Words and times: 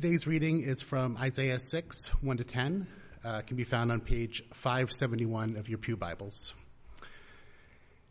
Today's 0.00 0.26
reading 0.26 0.62
is 0.62 0.80
from 0.80 1.18
Isaiah 1.18 1.60
6, 1.60 2.06
1 2.22 2.36
to 2.38 2.44
10. 2.44 2.86
Uh, 3.22 3.42
can 3.42 3.58
be 3.58 3.64
found 3.64 3.92
on 3.92 4.00
page 4.00 4.42
571 4.54 5.56
of 5.56 5.68
your 5.68 5.76
Pew 5.76 5.94
Bibles. 5.94 6.54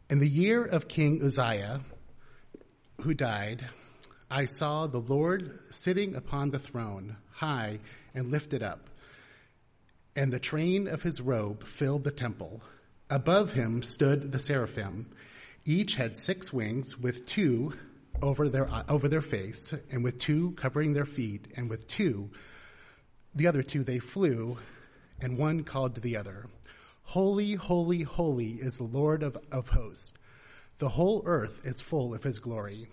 In 0.08 0.20
the 0.20 0.30
year 0.30 0.64
of 0.64 0.88
King 0.88 1.20
Uzziah, 1.24 1.82
who 3.02 3.16
died, 3.16 3.66
I 4.30 4.46
saw 4.46 4.86
the 4.86 5.00
Lord 5.00 5.58
sitting 5.72 6.16
upon 6.16 6.52
the 6.52 6.60
throne, 6.60 7.18
high 7.32 7.80
and 8.14 8.30
lifted 8.30 8.62
up, 8.62 8.92
and 10.16 10.32
the 10.32 10.38
train 10.38 10.88
of 10.88 11.02
his 11.02 11.20
robe 11.20 11.64
filled 11.64 12.04
the 12.04 12.12
temple. 12.12 12.62
Above 13.10 13.54
him 13.54 13.82
stood 13.82 14.32
the 14.32 14.38
seraphim. 14.38 15.08
Each 15.66 15.96
had 15.96 16.20
six 16.20 16.54
wings, 16.54 17.00
with 17.00 17.26
two 17.26 17.74
over 18.22 18.50
their, 18.50 18.70
uh, 18.70 18.84
over 18.90 19.08
their 19.08 19.22
face, 19.22 19.74
and 19.92 20.04
with 20.04 20.20
two 20.20 20.52
covering 20.52 20.94
their 20.94 21.06
feet, 21.06 21.48
and 21.56 21.70
with 21.70 21.88
two, 21.88 22.30
the 23.36 23.48
other 23.48 23.64
two, 23.64 23.84
they 23.84 24.00
flew, 24.00 24.58
and 25.22 25.38
one 25.38 25.64
called 25.64 25.96
to 25.96 26.02
the 26.02 26.18
other, 26.18 26.48
Holy, 27.04 27.54
holy, 27.54 28.04
holy 28.04 28.52
is 28.54 28.78
the 28.78 28.84
Lord 28.84 29.24
of, 29.24 29.38
of 29.52 29.70
hosts. 29.70 30.14
The 30.78 30.90
whole 30.90 31.24
earth 31.26 31.62
is 31.64 31.82
full 31.82 32.14
of 32.14 32.24
his 32.24 32.40
glory. 32.40 32.88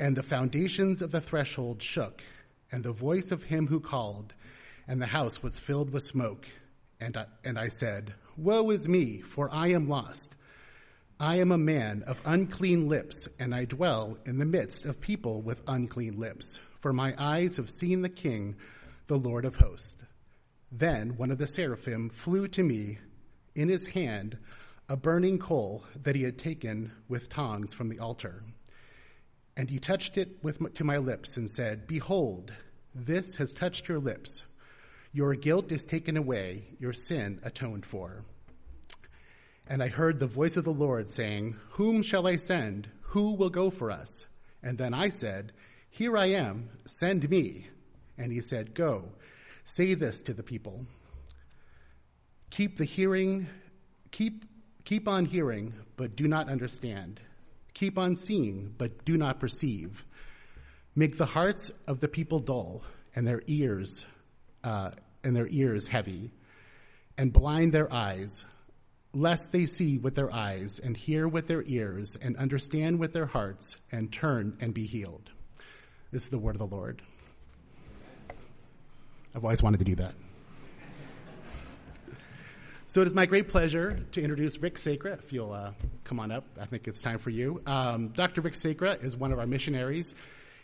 And 0.00 0.16
the 0.16 0.22
foundations 0.22 1.02
of 1.02 1.10
the 1.10 1.20
threshold 1.20 1.82
shook, 1.82 2.22
and 2.72 2.84
the 2.84 2.92
voice 2.92 3.32
of 3.32 3.44
him 3.44 3.66
who 3.66 3.80
called, 3.80 4.32
and 4.86 5.00
the 5.00 5.06
house 5.06 5.42
was 5.42 5.60
filled 5.60 5.90
with 5.90 6.02
smoke. 6.02 6.46
And 7.00 7.16
I, 7.16 7.26
and 7.44 7.58
I 7.58 7.68
said, 7.68 8.14
Woe 8.36 8.70
is 8.70 8.88
me, 8.88 9.20
for 9.20 9.52
I 9.52 9.68
am 9.68 9.88
lost. 9.88 10.34
I 11.20 11.38
am 11.40 11.50
a 11.50 11.58
man 11.58 12.04
of 12.06 12.22
unclean 12.24 12.88
lips, 12.88 13.26
and 13.40 13.52
I 13.52 13.64
dwell 13.64 14.18
in 14.24 14.38
the 14.38 14.44
midst 14.44 14.84
of 14.84 15.00
people 15.00 15.42
with 15.42 15.64
unclean 15.66 16.16
lips, 16.16 16.60
for 16.78 16.92
my 16.92 17.12
eyes 17.18 17.56
have 17.56 17.68
seen 17.68 18.02
the 18.02 18.08
King, 18.08 18.54
the 19.08 19.18
Lord 19.18 19.44
of 19.44 19.56
hosts. 19.56 20.00
Then 20.70 21.16
one 21.16 21.32
of 21.32 21.38
the 21.38 21.48
seraphim 21.48 22.10
flew 22.10 22.46
to 22.46 22.62
me, 22.62 22.98
in 23.56 23.68
his 23.68 23.86
hand 23.86 24.38
a 24.88 24.96
burning 24.96 25.40
coal 25.40 25.82
that 26.04 26.14
he 26.14 26.22
had 26.22 26.38
taken 26.38 26.92
with 27.08 27.28
tongs 27.28 27.74
from 27.74 27.88
the 27.88 27.98
altar. 27.98 28.44
And 29.56 29.68
he 29.68 29.80
touched 29.80 30.18
it 30.18 30.38
with, 30.44 30.72
to 30.74 30.84
my 30.84 30.98
lips 30.98 31.36
and 31.36 31.50
said, 31.50 31.88
Behold, 31.88 32.52
this 32.94 33.34
has 33.36 33.52
touched 33.54 33.88
your 33.88 33.98
lips. 33.98 34.44
Your 35.12 35.34
guilt 35.34 35.72
is 35.72 35.84
taken 35.84 36.16
away, 36.16 36.76
your 36.78 36.92
sin 36.92 37.40
atoned 37.42 37.86
for. 37.86 38.22
And 39.70 39.82
I 39.82 39.88
heard 39.88 40.18
the 40.18 40.26
voice 40.26 40.56
of 40.56 40.64
the 40.64 40.72
Lord 40.72 41.10
saying, 41.10 41.56
Whom 41.72 42.02
shall 42.02 42.26
I 42.26 42.36
send? 42.36 42.88
Who 43.02 43.34
will 43.34 43.50
go 43.50 43.68
for 43.68 43.90
us? 43.90 44.24
And 44.62 44.78
then 44.78 44.94
I 44.94 45.10
said, 45.10 45.52
Here 45.90 46.16
I 46.16 46.26
am, 46.26 46.70
send 46.86 47.28
me. 47.28 47.68
And 48.16 48.32
he 48.32 48.40
said, 48.40 48.74
Go, 48.74 49.10
say 49.66 49.92
this 49.92 50.22
to 50.22 50.32
the 50.32 50.42
people. 50.42 50.86
Keep 52.48 52.78
the 52.78 52.86
hearing, 52.86 53.46
keep, 54.10 54.46
keep 54.86 55.06
on 55.06 55.26
hearing, 55.26 55.74
but 55.96 56.16
do 56.16 56.26
not 56.26 56.48
understand. 56.48 57.20
Keep 57.74 57.98
on 57.98 58.16
seeing, 58.16 58.74
but 58.78 59.04
do 59.04 59.18
not 59.18 59.38
perceive. 59.38 60.06
Make 60.96 61.18
the 61.18 61.26
hearts 61.26 61.70
of 61.86 62.00
the 62.00 62.08
people 62.08 62.38
dull, 62.38 62.82
and 63.14 63.28
their 63.28 63.42
ears, 63.46 64.06
uh, 64.64 64.92
and 65.22 65.36
their 65.36 65.46
ears 65.46 65.88
heavy, 65.88 66.32
and 67.18 67.32
blind 67.32 67.72
their 67.72 67.92
eyes 67.92 68.46
lest 69.18 69.52
they 69.52 69.66
see 69.66 69.98
with 69.98 70.14
their 70.14 70.32
eyes 70.32 70.78
and 70.78 70.96
hear 70.96 71.26
with 71.26 71.48
their 71.48 71.62
ears 71.62 72.16
and 72.20 72.36
understand 72.36 72.98
with 72.98 73.12
their 73.12 73.26
hearts 73.26 73.76
and 73.90 74.12
turn 74.12 74.56
and 74.60 74.72
be 74.72 74.86
healed. 74.86 75.30
This 76.12 76.24
is 76.24 76.28
the 76.28 76.38
word 76.38 76.54
of 76.54 76.70
the 76.70 76.76
Lord. 76.76 77.02
I've 79.34 79.44
always 79.44 79.62
wanted 79.62 79.78
to 79.78 79.84
do 79.84 79.96
that. 79.96 80.14
So 82.90 83.02
it 83.02 83.06
is 83.06 83.14
my 83.14 83.26
great 83.26 83.48
pleasure 83.48 84.00
to 84.12 84.22
introduce 84.22 84.56
Rick 84.56 84.78
Sacra. 84.78 85.12
If 85.12 85.30
you'll 85.30 85.52
uh, 85.52 85.72
come 86.04 86.18
on 86.20 86.30
up, 86.30 86.44
I 86.58 86.64
think 86.64 86.88
it's 86.88 87.02
time 87.02 87.18
for 87.18 87.28
you. 87.28 87.60
Um, 87.66 88.08
Dr. 88.08 88.40
Rick 88.40 88.54
Sacra 88.54 88.92
is 88.92 89.14
one 89.14 89.30
of 89.30 89.38
our 89.38 89.46
missionaries. 89.46 90.14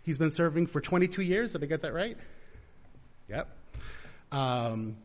He's 0.05 0.17
been 0.17 0.31
serving 0.31 0.69
for 0.69 0.81
22 0.81 1.21
years. 1.21 1.53
Did 1.53 1.62
I 1.62 1.67
get 1.67 1.83
that 1.83 1.93
right? 1.93 2.17
Yep. 3.29 3.49
Um, 4.33 4.97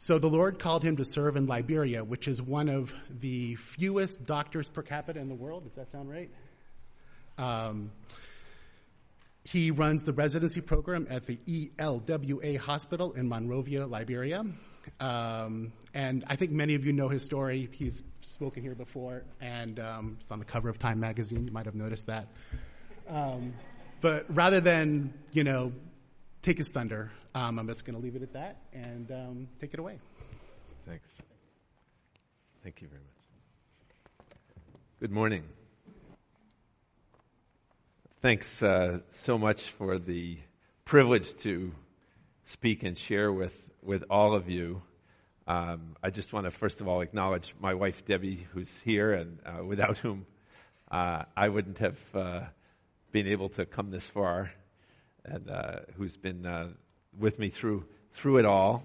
so 0.00 0.16
the 0.20 0.30
Lord 0.30 0.60
called 0.60 0.84
him 0.84 0.96
to 0.98 1.04
serve 1.04 1.36
in 1.36 1.46
Liberia, 1.46 2.04
which 2.04 2.28
is 2.28 2.40
one 2.40 2.68
of 2.68 2.94
the 3.10 3.56
fewest 3.56 4.24
doctors 4.24 4.68
per 4.68 4.80
capita 4.80 5.18
in 5.18 5.28
the 5.28 5.34
world. 5.34 5.64
Does 5.64 5.74
that 5.74 5.90
sound 5.90 6.08
right? 6.08 6.30
Um, 7.36 7.90
he 9.42 9.72
runs 9.72 10.04
the 10.04 10.12
residency 10.12 10.60
program 10.60 11.08
at 11.10 11.26
the 11.26 11.36
ELWA 11.48 12.58
Hospital 12.58 13.12
in 13.14 13.28
Monrovia, 13.28 13.88
Liberia. 13.88 14.46
Um, 15.00 15.72
and 15.92 16.24
I 16.28 16.36
think 16.36 16.52
many 16.52 16.76
of 16.76 16.86
you 16.86 16.92
know 16.92 17.08
his 17.08 17.24
story. 17.24 17.68
He's 17.72 18.04
spoken 18.20 18.62
here 18.62 18.76
before, 18.76 19.24
and 19.40 19.80
um, 19.80 20.18
it's 20.20 20.30
on 20.30 20.38
the 20.38 20.44
cover 20.44 20.68
of 20.68 20.78
Time 20.78 21.00
magazine. 21.00 21.44
You 21.44 21.52
might 21.52 21.66
have 21.66 21.74
noticed 21.74 22.06
that. 22.06 22.28
Um, 23.08 23.52
but 24.00 24.26
rather 24.28 24.60
than, 24.60 25.12
you 25.32 25.42
know, 25.42 25.72
take 26.42 26.58
his 26.58 26.68
thunder, 26.68 27.10
um, 27.34 27.58
I'm 27.58 27.66
just 27.66 27.84
going 27.84 27.96
to 27.96 28.02
leave 28.02 28.16
it 28.16 28.22
at 28.22 28.32
that 28.32 28.56
and 28.72 29.10
um, 29.10 29.48
take 29.60 29.74
it 29.74 29.80
away. 29.80 29.98
Thanks. 30.86 31.16
Thank 32.62 32.80
you 32.82 32.88
very 32.88 33.00
much. 33.00 34.26
Good 35.00 35.12
morning. 35.12 35.44
Thanks 38.20 38.62
uh, 38.62 38.98
so 39.10 39.38
much 39.38 39.62
for 39.62 39.98
the 39.98 40.38
privilege 40.84 41.36
to 41.38 41.72
speak 42.46 42.82
and 42.82 42.98
share 42.98 43.32
with, 43.32 43.54
with 43.82 44.04
all 44.10 44.34
of 44.34 44.48
you. 44.48 44.82
Um, 45.46 45.96
I 46.02 46.10
just 46.10 46.32
want 46.32 46.44
to 46.44 46.50
first 46.50 46.80
of 46.80 46.88
all 46.88 47.00
acknowledge 47.00 47.54
my 47.60 47.74
wife 47.74 48.04
Debbie, 48.04 48.46
who's 48.52 48.80
here, 48.80 49.12
and 49.12 49.38
uh, 49.46 49.64
without 49.64 49.98
whom 49.98 50.26
uh, 50.90 51.22
I 51.36 51.48
wouldn't 51.48 51.78
have 51.78 51.98
uh, 52.14 52.40
been 53.12 53.26
able 53.26 53.48
to 53.50 53.64
come 53.64 53.90
this 53.90 54.04
far, 54.04 54.50
and 55.24 55.48
uh, 55.48 55.80
who's 55.96 56.16
been 56.16 56.44
uh, 56.44 56.68
with 57.16 57.38
me 57.38 57.50
through 57.50 57.84
through 58.12 58.38
it 58.38 58.44
all. 58.44 58.82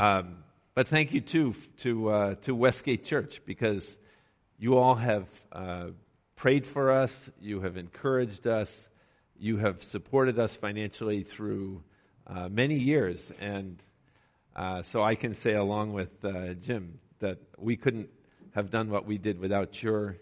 Um, 0.00 0.38
but 0.74 0.88
thank 0.88 1.12
you 1.12 1.20
too 1.20 1.54
to 1.80 2.08
uh, 2.08 2.34
to 2.42 2.54
Westgate 2.54 3.04
Church 3.04 3.40
because 3.44 3.98
you 4.58 4.78
all 4.78 4.94
have 4.94 5.26
uh, 5.52 5.88
prayed 6.36 6.66
for 6.66 6.92
us, 6.92 7.30
you 7.40 7.60
have 7.60 7.76
encouraged 7.76 8.46
us, 8.46 8.88
you 9.38 9.58
have 9.58 9.82
supported 9.82 10.38
us 10.38 10.54
financially 10.54 11.22
through 11.22 11.82
uh, 12.26 12.48
many 12.48 12.78
years, 12.78 13.32
and 13.40 13.82
uh, 14.54 14.82
so 14.82 15.02
I 15.02 15.14
can 15.14 15.34
say 15.34 15.54
along 15.54 15.92
with 15.92 16.24
uh, 16.24 16.54
Jim 16.54 16.98
that 17.20 17.38
we 17.58 17.76
couldn't 17.76 18.08
have 18.54 18.70
done 18.70 18.90
what 18.90 19.06
we 19.06 19.18
did 19.18 19.38
without 19.38 19.82
your 19.82 20.16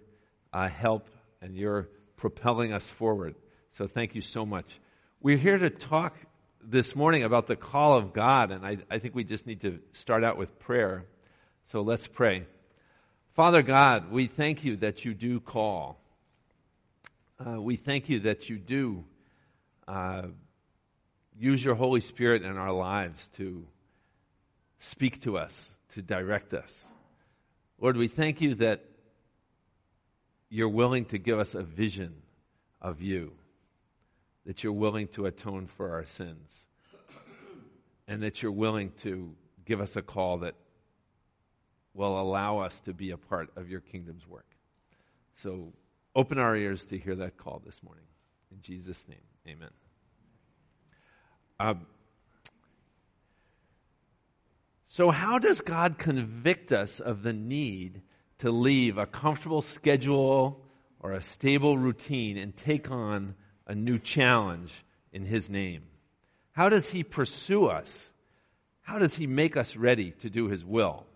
uh, 0.52 0.68
help 0.68 1.08
and 1.40 1.56
your 1.56 1.88
propelling 2.16 2.72
us 2.72 2.88
forward. 2.88 3.34
So 3.70 3.86
thank 3.86 4.14
you 4.14 4.20
so 4.20 4.44
much. 4.44 4.66
We're 5.20 5.36
here 5.36 5.58
to 5.58 5.70
talk 5.70 6.16
this 6.66 6.96
morning 6.96 7.22
about 7.22 7.46
the 7.46 7.56
call 7.56 7.96
of 7.98 8.12
God, 8.12 8.50
and 8.50 8.64
I, 8.64 8.78
I 8.90 8.98
think 8.98 9.14
we 9.14 9.24
just 9.24 9.46
need 9.46 9.60
to 9.62 9.80
start 9.92 10.24
out 10.24 10.38
with 10.38 10.58
prayer. 10.58 11.04
So 11.66 11.82
let's 11.82 12.06
pray. 12.06 12.46
Father 13.32 13.62
God, 13.62 14.10
we 14.10 14.26
thank 14.26 14.64
you 14.64 14.76
that 14.78 15.04
you 15.04 15.14
do 15.14 15.40
call. 15.40 15.98
Uh, 17.38 17.60
we 17.60 17.76
thank 17.76 18.08
you 18.08 18.20
that 18.20 18.48
you 18.48 18.58
do 18.58 19.04
uh, 19.88 20.22
use 21.38 21.62
your 21.62 21.74
Holy 21.74 22.00
Spirit 22.00 22.42
in 22.42 22.56
our 22.56 22.72
lives 22.72 23.28
to 23.36 23.66
speak 24.78 25.22
to 25.22 25.36
us, 25.36 25.68
to 25.94 26.02
direct 26.02 26.54
us. 26.54 26.84
Lord, 27.80 27.96
we 27.96 28.08
thank 28.08 28.40
you 28.40 28.54
that 28.56 28.84
you're 30.48 30.68
willing 30.68 31.06
to 31.06 31.18
give 31.18 31.38
us 31.38 31.54
a 31.54 31.62
vision 31.62 32.14
of 32.80 33.02
you 33.02 33.32
that 34.46 34.62
you're 34.62 34.72
willing 34.72 35.08
to 35.08 35.26
atone 35.26 35.66
for 35.66 35.92
our 35.92 36.04
sins 36.04 36.66
and 38.06 38.22
that 38.22 38.42
you're 38.42 38.52
willing 38.52 38.92
to 39.02 39.34
give 39.64 39.80
us 39.80 39.96
a 39.96 40.02
call 40.02 40.38
that 40.38 40.54
will 41.94 42.20
allow 42.20 42.58
us 42.58 42.80
to 42.80 42.92
be 42.92 43.10
a 43.10 43.16
part 43.16 43.50
of 43.56 43.70
your 43.70 43.80
kingdom's 43.80 44.26
work. 44.26 44.46
So 45.34 45.72
open 46.14 46.38
our 46.38 46.56
ears 46.56 46.84
to 46.86 46.98
hear 46.98 47.14
that 47.16 47.36
call 47.36 47.62
this 47.64 47.82
morning. 47.82 48.04
In 48.50 48.60
Jesus' 48.60 49.06
name, 49.08 49.18
amen. 49.48 49.70
Um, 51.58 51.86
so, 54.88 55.10
how 55.10 55.38
does 55.38 55.60
God 55.60 55.98
convict 55.98 56.72
us 56.72 57.00
of 57.00 57.22
the 57.22 57.32
need 57.32 58.02
to 58.38 58.50
leave 58.50 58.98
a 58.98 59.06
comfortable 59.06 59.62
schedule 59.62 60.64
or 61.00 61.12
a 61.12 61.22
stable 61.22 61.78
routine 61.78 62.36
and 62.36 62.56
take 62.56 62.90
on 62.90 63.34
a 63.66 63.74
new 63.74 63.98
challenge 63.98 64.72
in 65.12 65.24
His 65.24 65.48
name? 65.48 65.82
How 66.52 66.68
does 66.68 66.88
He 66.88 67.02
pursue 67.02 67.66
us? 67.66 68.10
How 68.82 68.98
does 68.98 69.14
He 69.14 69.26
make 69.26 69.56
us 69.56 69.76
ready 69.76 70.12
to 70.20 70.30
do 70.30 70.48
His 70.48 70.64
will? 70.64 71.06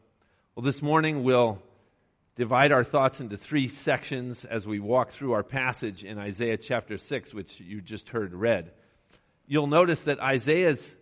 Well, 0.55 0.65
this 0.65 0.83
morning 0.83 1.23
we'll 1.23 1.63
divide 2.37 2.73
our 2.73 2.85
thoughts 2.85 3.21
into 3.21 3.37
three 3.37 3.69
sections 3.69 4.45
as 4.45 4.67
we 4.67 4.79
walk 4.79 5.11
through 5.11 5.33
our 5.33 5.43
passage 5.43 6.05
in 6.05 6.19
Isaiah 6.19 6.57
chapter 6.57 6.97
6, 6.97 7.35
which 7.35 7.61
you 7.61 7.81
just 7.81 8.09
heard 8.09 8.33
read. 8.33 8.71
you'll 9.47 9.67
notice 9.67 10.05
that 10.05 10.21
Isaiah's 10.21 10.95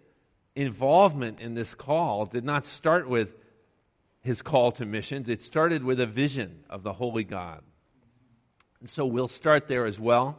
involvement 0.55 1.41
in 1.41 1.55
this 1.55 1.75
call 1.75 2.25
did 2.25 2.45
not 2.45 2.65
start 2.65 3.09
with 3.09 3.35
his 4.23 4.43
call 4.43 4.73
to 4.73 4.87
missions. 4.87 5.29
It 5.29 5.43
started 5.43 5.85
with 5.85 6.01
a 6.01 6.07
vision 6.07 6.65
of 6.69 6.83
the 6.83 6.93
holy 6.93 7.25
God. 7.25 7.63
And 8.81 8.91
so 8.91 9.07
we'll 9.07 9.29
start 9.29 9.69
there 9.69 9.87
as 9.87 10.01
well. 10.01 10.39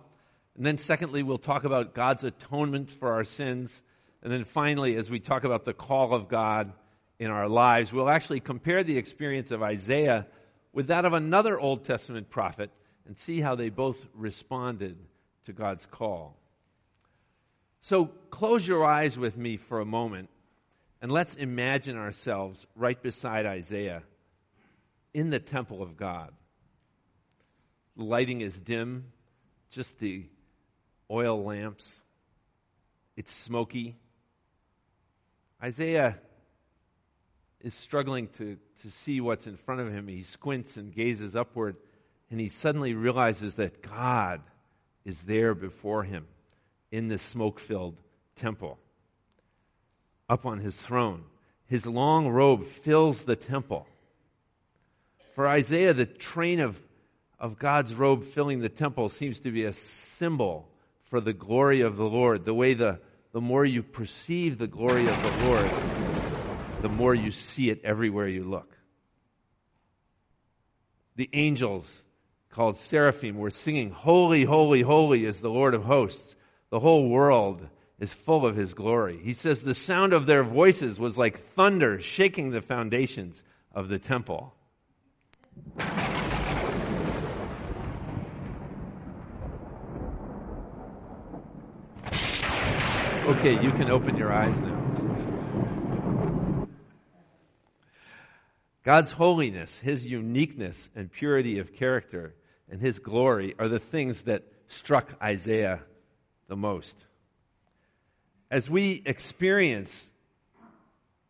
And 0.57 0.65
then 0.65 0.80
secondly, 0.80 1.24
we'll 1.24 1.38
talk 1.38 1.63
about 1.63 1.94
God's 1.94 2.24
atonement 2.24 2.89
for 2.89 3.13
our 3.13 3.24
sins. 3.24 3.81
And 4.24 4.33
then 4.33 4.44
finally, 4.44 4.95
as 4.95 5.09
we 5.09 5.19
talk 5.19 5.44
about 5.44 5.65
the 5.65 5.74
call 5.74 6.13
of 6.13 6.27
God 6.27 6.74
in 7.19 7.30
our 7.30 7.48
lives, 7.48 7.94
we'll 7.94 8.09
actually 8.09 8.39
compare 8.39 8.83
the 8.83 8.98
experience 8.98 9.51
of 9.51 9.62
Isaiah 9.62 10.25
with 10.74 10.88
that 10.88 11.06
of 11.06 11.13
another 11.13 11.59
Old 11.59 11.86
Testament 11.86 12.30
prophet 12.30 12.71
and 13.06 13.18
see 13.18 13.39
how 13.39 13.56
they 13.56 13.69
both 13.69 14.04
responded 14.15 14.98
to 15.45 15.54
God's 15.54 15.86
call. 15.86 16.36
So 17.81 18.06
close 18.31 18.68
your 18.68 18.83
eyes 18.83 19.18
with 19.18 19.38
me 19.38 19.57
for 19.57 19.80
a 19.80 19.86
moment 19.86 20.30
and 21.01 21.12
let's 21.12 21.36
imagine 21.36 21.95
ourselves 21.95 22.65
right 22.75 23.01
beside 23.01 23.45
Isaiah 23.45 24.01
in 25.13 25.30
the 25.30 25.39
temple 25.39 25.83
of 25.83 25.95
God. 25.95 26.31
The 27.95 28.04
lighting 28.04 28.42
is 28.42 28.59
dim, 28.59 29.06
just 29.69 30.00
the 30.00 30.25
oil 31.09 31.44
lamps. 31.44 31.89
It's 33.15 33.31
smoky. 33.31 33.95
Isaiah 35.62 36.18
is 37.62 37.74
struggling 37.74 38.27
to, 38.38 38.57
to 38.81 38.92
see 38.92 39.19
what's 39.21 39.48
in 39.48 39.57
front 39.57 39.81
of 39.81 39.92
him. 39.92 40.07
He 40.07 40.21
squints 40.21 40.77
and 40.77 40.94
gazes 40.94 41.36
upward, 41.36 41.75
and 42.30 42.39
he 42.39 42.50
suddenly 42.50 42.94
realizes 42.94 43.56
that 43.56 43.81
God 43.81 44.42
is 45.04 45.21
there 45.21 45.56
before 45.56 46.04
him 46.04 46.27
in 46.92 47.07
the 47.07 47.18
smoke 47.18 47.59
filled 47.59 47.98
temple, 48.36 48.77
up 50.30 50.45
on 50.45 50.59
his 50.59 50.75
throne. 50.75 51.24
His 51.65 51.86
long 51.86 52.30
robe 52.30 52.65
fills 52.65 53.21
the 53.24 53.36
temple. 53.36 53.88
For 55.36 55.48
Isaiah, 55.48 55.94
the 55.94 56.06
train 56.06 56.59
of, 56.59 56.81
of 57.39 57.59
God's 57.59 57.94
robe 57.94 58.24
filling 58.24 58.59
the 58.59 58.69
temple 58.69 59.09
seems 59.09 59.39
to 59.42 59.51
be 59.51 59.65
a 59.65 59.74
symbol 59.74 60.69
for 61.09 61.21
the 61.21 61.33
glory 61.33 61.81
of 61.81 61.95
the 61.95 62.06
Lord. 62.06 62.45
The 62.45 62.54
way 62.54 62.74
the, 62.74 63.00
the 63.31 63.42
more 63.42 63.65
you 63.65 63.83
perceive 63.83 64.57
the 64.57 64.68
glory 64.68 65.07
of 65.07 65.24
the 65.24 65.45
Lord, 65.45 65.69
the 66.81 66.89
more 66.89 67.15
you 67.15 67.31
see 67.31 67.69
it 67.69 67.81
everywhere 67.83 68.27
you 68.27 68.44
look. 68.44 68.77
The 71.15 71.30
angels 71.33 72.04
called 72.50 72.77
seraphim 72.77 73.38
were 73.38 73.50
singing, 73.50 73.92
Holy, 73.92 74.44
holy, 74.44 74.81
holy 74.81 75.25
is 75.25 75.39
the 75.39 75.50
Lord 75.50 75.74
of 75.74 75.83
hosts. 75.83 76.36
The 76.69 76.80
whole 76.80 77.09
world 77.09 77.68
is 78.00 78.13
full 78.13 78.45
of 78.45 78.56
his 78.56 78.74
glory. 78.74 79.19
He 79.24 79.33
says 79.33 79.63
the 79.63 79.74
sound 79.74 80.13
of 80.13 80.25
their 80.25 80.44
voices 80.44 81.00
was 81.00 81.18
like 81.18 81.39
thunder 81.54 82.00
shaking 82.00 82.51
the 82.51 82.62
foundations 82.62 83.44
of 83.74 83.89
the 83.89 84.00
temple. 84.00 84.54
Okay, 93.28 93.62
you 93.62 93.72
can 93.72 93.92
open 93.92 94.16
your 94.16 94.32
eyes 94.32 94.58
now. 94.62 96.66
God's 98.86 99.12
holiness, 99.12 99.78
His 99.80 100.08
uniqueness 100.08 100.90
and 100.96 101.12
purity 101.12 101.60
of 101.60 101.74
character, 101.74 102.36
and 102.72 102.80
His 102.80 103.00
glory 103.00 103.54
are 103.60 103.68
the 103.68 103.80
things 103.80 104.22
that 104.22 104.46
struck 104.70 105.10
Isaiah 105.22 105.82
the 106.48 106.56
most. 106.56 107.06
As 108.50 108.70
we 108.70 109.04
experience 109.06 110.10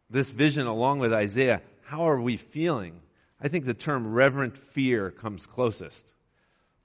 this 0.08 0.30
vision 0.30 0.68
along 0.68 1.00
with 1.00 1.12
Isaiah, 1.12 1.64
how 1.82 2.08
are 2.08 2.22
we 2.22 2.38
feeling? 2.38 3.02
I 3.42 3.48
think 3.48 3.66
the 3.66 3.74
term 3.74 4.14
reverent 4.14 4.56
fear 4.56 5.10
comes 5.10 5.48
closest. 5.48 6.06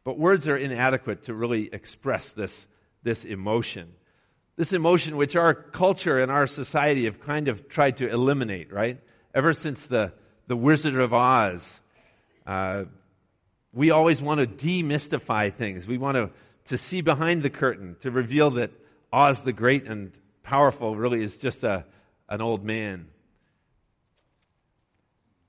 But 0.04 0.18
words 0.18 0.48
are 0.48 0.56
inadequate 0.56 1.24
to 1.24 1.34
really 1.34 1.68
express 1.70 2.32
this, 2.32 2.66
this 3.02 3.26
emotion. 3.26 3.92
This 4.56 4.72
emotion 4.72 5.16
which 5.16 5.34
our 5.36 5.54
culture 5.54 6.20
and 6.20 6.30
our 6.30 6.46
society 6.46 7.04
have 7.04 7.20
kind 7.20 7.48
of 7.48 7.68
tried 7.68 7.98
to 7.98 8.08
eliminate, 8.08 8.72
right? 8.72 9.00
Ever 9.34 9.52
since 9.52 9.86
the, 9.86 10.12
the 10.46 10.56
Wizard 10.56 10.94
of 10.94 11.14
Oz, 11.14 11.80
uh, 12.46 12.84
we 13.72 13.90
always 13.90 14.20
want 14.20 14.40
to 14.40 14.46
demystify 14.46 15.54
things. 15.54 15.86
We 15.86 15.96
want 15.96 16.16
to 16.16 16.30
to 16.66 16.78
see 16.78 17.00
behind 17.00 17.42
the 17.42 17.50
curtain, 17.50 17.96
to 18.00 18.10
reveal 18.10 18.50
that 18.50 18.70
Oz 19.12 19.42
the 19.42 19.52
Great 19.52 19.86
and 19.86 20.12
Powerful 20.42 20.96
really 20.96 21.22
is 21.22 21.36
just 21.36 21.62
a, 21.62 21.84
an 22.28 22.40
old 22.40 22.64
man. 22.64 23.08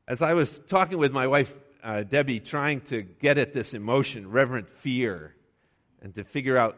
As 0.08 0.22
I 0.22 0.34
was 0.34 0.60
talking 0.68 0.98
with 0.98 1.12
my 1.12 1.28
wife, 1.28 1.54
uh, 1.84 2.04
Debbie, 2.04 2.40
trying 2.40 2.82
to 2.82 3.02
get 3.02 3.38
at 3.38 3.54
this 3.54 3.74
emotion, 3.74 4.30
reverent 4.30 4.70
fear, 4.70 5.34
and 6.02 6.14
to 6.16 6.24
figure 6.24 6.58
out 6.58 6.78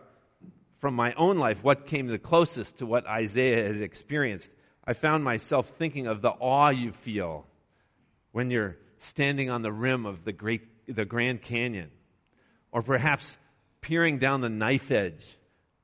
from 0.85 0.93
my 0.93 1.13
own 1.13 1.39
life 1.39 1.63
what 1.63 1.87
came 1.87 2.05
the 2.05 2.19
closest 2.19 2.77
to 2.77 2.85
what 2.85 3.07
Isaiah 3.07 3.65
had 3.65 3.81
experienced, 3.81 4.51
I 4.85 4.93
found 4.93 5.23
myself 5.23 5.69
thinking 5.79 6.05
of 6.05 6.21
the 6.21 6.29
awe 6.29 6.69
you 6.69 6.91
feel 6.91 7.47
when 8.33 8.51
you're 8.51 8.77
standing 8.99 9.49
on 9.49 9.63
the 9.63 9.71
rim 9.71 10.05
of 10.05 10.23
the 10.23 10.31
great, 10.31 10.61
the 10.87 11.03
Grand 11.03 11.41
Canyon. 11.41 11.89
Or 12.71 12.83
perhaps 12.83 13.35
peering 13.81 14.19
down 14.19 14.41
the 14.41 14.49
knife 14.49 14.91
edge 14.91 15.27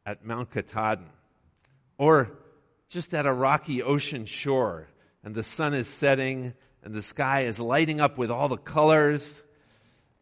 at 0.05 0.23
Mount 0.23 0.51
Katahdin, 0.51 1.09
or 1.97 2.29
just 2.89 3.11
at 3.15 3.25
a 3.25 3.33
rocky 3.33 3.81
ocean 3.81 4.27
shore, 4.27 4.87
and 5.23 5.33
the 5.33 5.41
sun 5.41 5.73
is 5.73 5.87
setting, 5.87 6.53
and 6.83 6.93
the 6.93 7.01
sky 7.01 7.45
is 7.45 7.59
lighting 7.59 7.99
up 7.99 8.19
with 8.19 8.29
all 8.29 8.49
the 8.49 8.55
colors, 8.55 9.41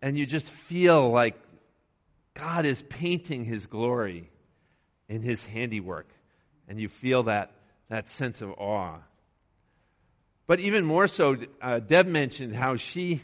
and 0.02 0.18
you 0.18 0.26
just 0.26 0.50
feel 0.50 1.10
like 1.10 1.36
God 2.34 2.66
is 2.66 2.82
painting 2.82 3.44
His 3.44 3.66
glory 3.66 4.32
in 5.10 5.22
His 5.22 5.44
handiwork, 5.44 6.08
and 6.68 6.80
you 6.80 6.88
feel 6.88 7.24
that, 7.24 7.52
that 7.90 8.08
sense 8.08 8.42
of 8.42 8.52
awe. 8.52 9.00
But 10.48 10.60
even 10.60 10.86
more 10.86 11.08
so, 11.08 11.36
uh, 11.62 11.80
Deb 11.80 12.08
mentioned 12.08 12.56
how 12.56 12.76
she 12.76 13.22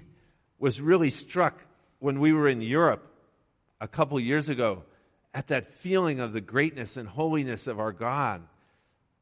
was 0.60 0.82
really 0.82 1.10
struck 1.10 1.60
when 2.00 2.20
we 2.20 2.34
were 2.34 2.48
in 2.48 2.62
Europe 2.62 3.08
a 3.80 3.88
couple 3.88 4.20
years 4.20 4.50
ago 4.50 4.84
at 5.34 5.48
that 5.48 5.74
feeling 5.80 6.20
of 6.20 6.34
the 6.34 6.42
greatness 6.42 6.98
and 6.98 7.08
holiness 7.08 7.68
of 7.68 7.80
our 7.80 7.92
God 7.92 8.42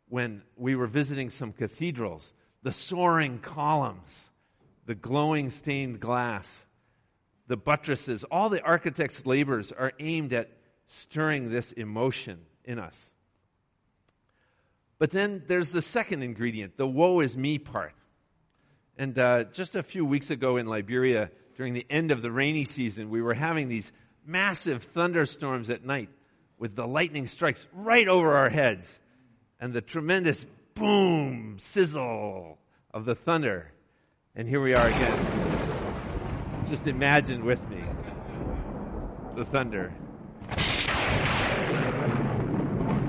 when 0.09 0.41
we 0.57 0.75
were 0.75 0.87
visiting 0.87 1.29
some 1.29 1.53
cathedrals, 1.53 2.33
the 2.61 2.71
soaring 2.71 3.39
columns, 3.39 4.29
the 4.85 4.95
glowing 4.95 5.49
stained 5.49 5.99
glass, 5.99 6.65
the 7.47 7.57
buttresses, 7.57 8.23
all 8.25 8.49
the 8.49 8.61
architect's 8.61 9.25
labors 9.25 9.71
are 9.71 9.91
aimed 9.99 10.33
at 10.33 10.49
stirring 10.87 11.49
this 11.49 11.71
emotion 11.71 12.39
in 12.65 12.79
us. 12.79 13.11
But 14.99 15.11
then 15.11 15.43
there's 15.47 15.69
the 15.69 15.81
second 15.81 16.23
ingredient, 16.23 16.77
the 16.77 16.87
woe 16.87 17.19
is 17.19 17.35
me 17.35 17.57
part. 17.57 17.93
And 18.97 19.17
uh, 19.17 19.45
just 19.45 19.75
a 19.75 19.83
few 19.83 20.05
weeks 20.05 20.29
ago 20.29 20.57
in 20.57 20.67
Liberia, 20.67 21.31
during 21.57 21.73
the 21.73 21.85
end 21.89 22.11
of 22.11 22.21
the 22.21 22.31
rainy 22.31 22.65
season, 22.65 23.09
we 23.09 23.21
were 23.21 23.33
having 23.33 23.67
these 23.67 23.91
massive 24.25 24.83
thunderstorms 24.83 25.69
at 25.69 25.83
night 25.83 26.09
with 26.57 26.75
the 26.75 26.87
lightning 26.87 27.27
strikes 27.27 27.67
right 27.73 28.07
over 28.07 28.33
our 28.33 28.49
heads 28.49 28.99
and 29.59 29.73
the 29.73 29.81
tremendous 29.81 30.45
boom, 30.75 31.57
sizzle 31.59 32.57
of 32.93 33.05
the 33.05 33.15
thunder. 33.15 33.71
And 34.35 34.47
here 34.47 34.61
we 34.61 34.73
are 34.75 34.87
again. 34.87 36.65
Just 36.65 36.87
imagine 36.87 37.45
with 37.45 37.67
me 37.69 37.83
the 39.35 39.45
thunder. 39.45 39.93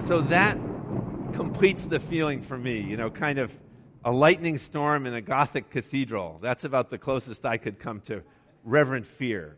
So 0.04 0.20
that 0.20 0.58
completes 1.32 1.86
the 1.86 1.98
feeling 1.98 2.42
for 2.42 2.58
me, 2.58 2.78
you 2.78 2.98
know, 2.98 3.08
kind 3.08 3.38
of 3.38 3.50
a 4.04 4.12
lightning 4.12 4.58
storm 4.58 5.06
in 5.06 5.14
a 5.14 5.22
Gothic 5.22 5.70
cathedral. 5.70 6.38
That's 6.42 6.64
about 6.64 6.90
the 6.90 6.98
closest 6.98 7.46
I 7.46 7.56
could 7.56 7.78
come 7.78 8.02
to 8.02 8.22
reverent 8.64 9.06
fear. 9.06 9.56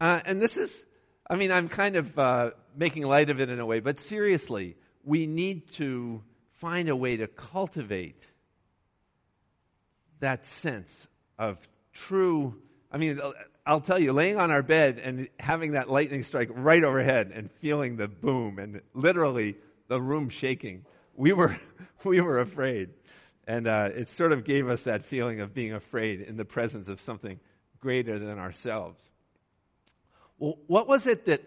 Uh, 0.00 0.20
and 0.24 0.40
this 0.40 0.56
is, 0.56 0.84
I 1.28 1.34
mean, 1.34 1.50
I'm 1.50 1.68
kind 1.68 1.96
of 1.96 2.16
uh, 2.16 2.50
making 2.76 3.02
light 3.02 3.30
of 3.30 3.40
it 3.40 3.50
in 3.50 3.58
a 3.58 3.66
way, 3.66 3.80
but 3.80 3.98
seriously, 3.98 4.76
we 5.02 5.26
need 5.26 5.72
to 5.72 6.22
find 6.52 6.88
a 6.88 6.94
way 6.94 7.16
to 7.16 7.26
cultivate 7.26 8.24
that 10.20 10.46
sense 10.46 11.08
of 11.36 11.58
true. 11.92 12.62
I 12.92 12.98
mean, 12.98 13.20
I'll 13.66 13.80
tell 13.80 13.98
you, 13.98 14.12
laying 14.12 14.36
on 14.36 14.50
our 14.50 14.62
bed 14.62 15.00
and 15.02 15.28
having 15.38 15.72
that 15.72 15.88
lightning 15.88 16.22
strike 16.22 16.50
right 16.52 16.84
overhead 16.84 17.32
and 17.34 17.50
feeling 17.50 17.96
the 17.96 18.08
boom 18.08 18.58
and 18.58 18.82
literally 18.92 19.56
the 19.88 20.00
room 20.00 20.28
shaking, 20.28 20.84
we 21.14 21.32
were, 21.32 21.56
we 22.04 22.20
were 22.20 22.40
afraid. 22.40 22.90
And 23.46 23.66
uh, 23.66 23.90
it 23.94 24.08
sort 24.10 24.32
of 24.32 24.44
gave 24.44 24.68
us 24.68 24.82
that 24.82 25.04
feeling 25.04 25.40
of 25.40 25.54
being 25.54 25.72
afraid 25.72 26.20
in 26.20 26.36
the 26.36 26.44
presence 26.44 26.88
of 26.88 27.00
something 27.00 27.40
greater 27.80 28.18
than 28.18 28.38
ourselves. 28.38 29.00
Well, 30.38 30.58
what 30.66 30.88
was 30.88 31.06
it 31.06 31.26
that 31.26 31.42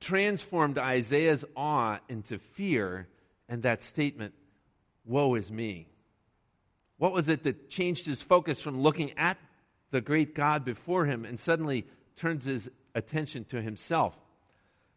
transformed 0.00 0.78
Isaiah's 0.78 1.44
awe 1.56 1.98
into 2.08 2.38
fear 2.38 3.08
and 3.48 3.62
that 3.62 3.82
statement, 3.82 4.34
Woe 5.04 5.34
is 5.34 5.50
me. 5.50 5.88
What 6.98 7.12
was 7.12 7.28
it 7.28 7.44
that 7.44 7.70
changed 7.70 8.06
his 8.06 8.22
focus 8.22 8.60
from 8.60 8.80
looking 8.80 9.12
at 9.18 9.38
the 9.90 10.00
great 10.00 10.34
God 10.34 10.64
before 10.64 11.06
him 11.06 11.24
and 11.24 11.38
suddenly 11.38 11.86
turns 12.16 12.44
his 12.44 12.70
attention 12.94 13.44
to 13.46 13.60
himself? 13.60 14.14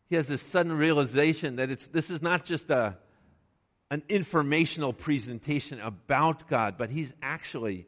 He 0.10 0.15
has 0.15 0.27
this 0.27 0.41
sudden 0.41 0.74
realization 0.74 1.58
that 1.58 1.69
it's, 1.69 1.86
this 1.88 2.10
is 2.10 2.22
not 2.22 2.43
just 2.43 2.69
a, 2.69 2.98
an 3.91 4.03
informational 4.10 4.93
presentation 4.93 5.79
about 5.79 6.48
God, 6.48 6.77
but 6.77 6.89
he's 6.89 7.13
actually 7.22 7.86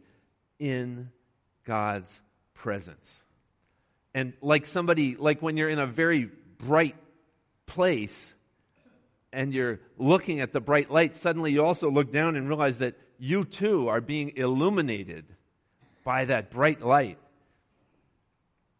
in 0.59 1.09
God's 1.65 2.11
presence. 2.53 3.23
And 4.13 4.33
like 4.41 4.65
somebody, 4.65 5.15
like 5.15 5.41
when 5.41 5.57
you're 5.57 5.69
in 5.69 5.79
a 5.79 5.87
very 5.87 6.29
bright 6.59 6.95
place 7.65 8.33
and 9.33 9.53
you're 9.53 9.79
looking 9.97 10.41
at 10.41 10.53
the 10.53 10.59
bright 10.59 10.91
light, 10.91 11.15
suddenly 11.15 11.51
you 11.51 11.63
also 11.63 11.89
look 11.89 12.11
down 12.11 12.35
and 12.35 12.47
realize 12.47 12.79
that 12.79 12.95
you 13.17 13.45
too 13.45 13.87
are 13.87 14.01
being 14.01 14.33
illuminated 14.35 15.25
by 16.03 16.25
that 16.25 16.51
bright 16.51 16.81
light. 16.81 17.17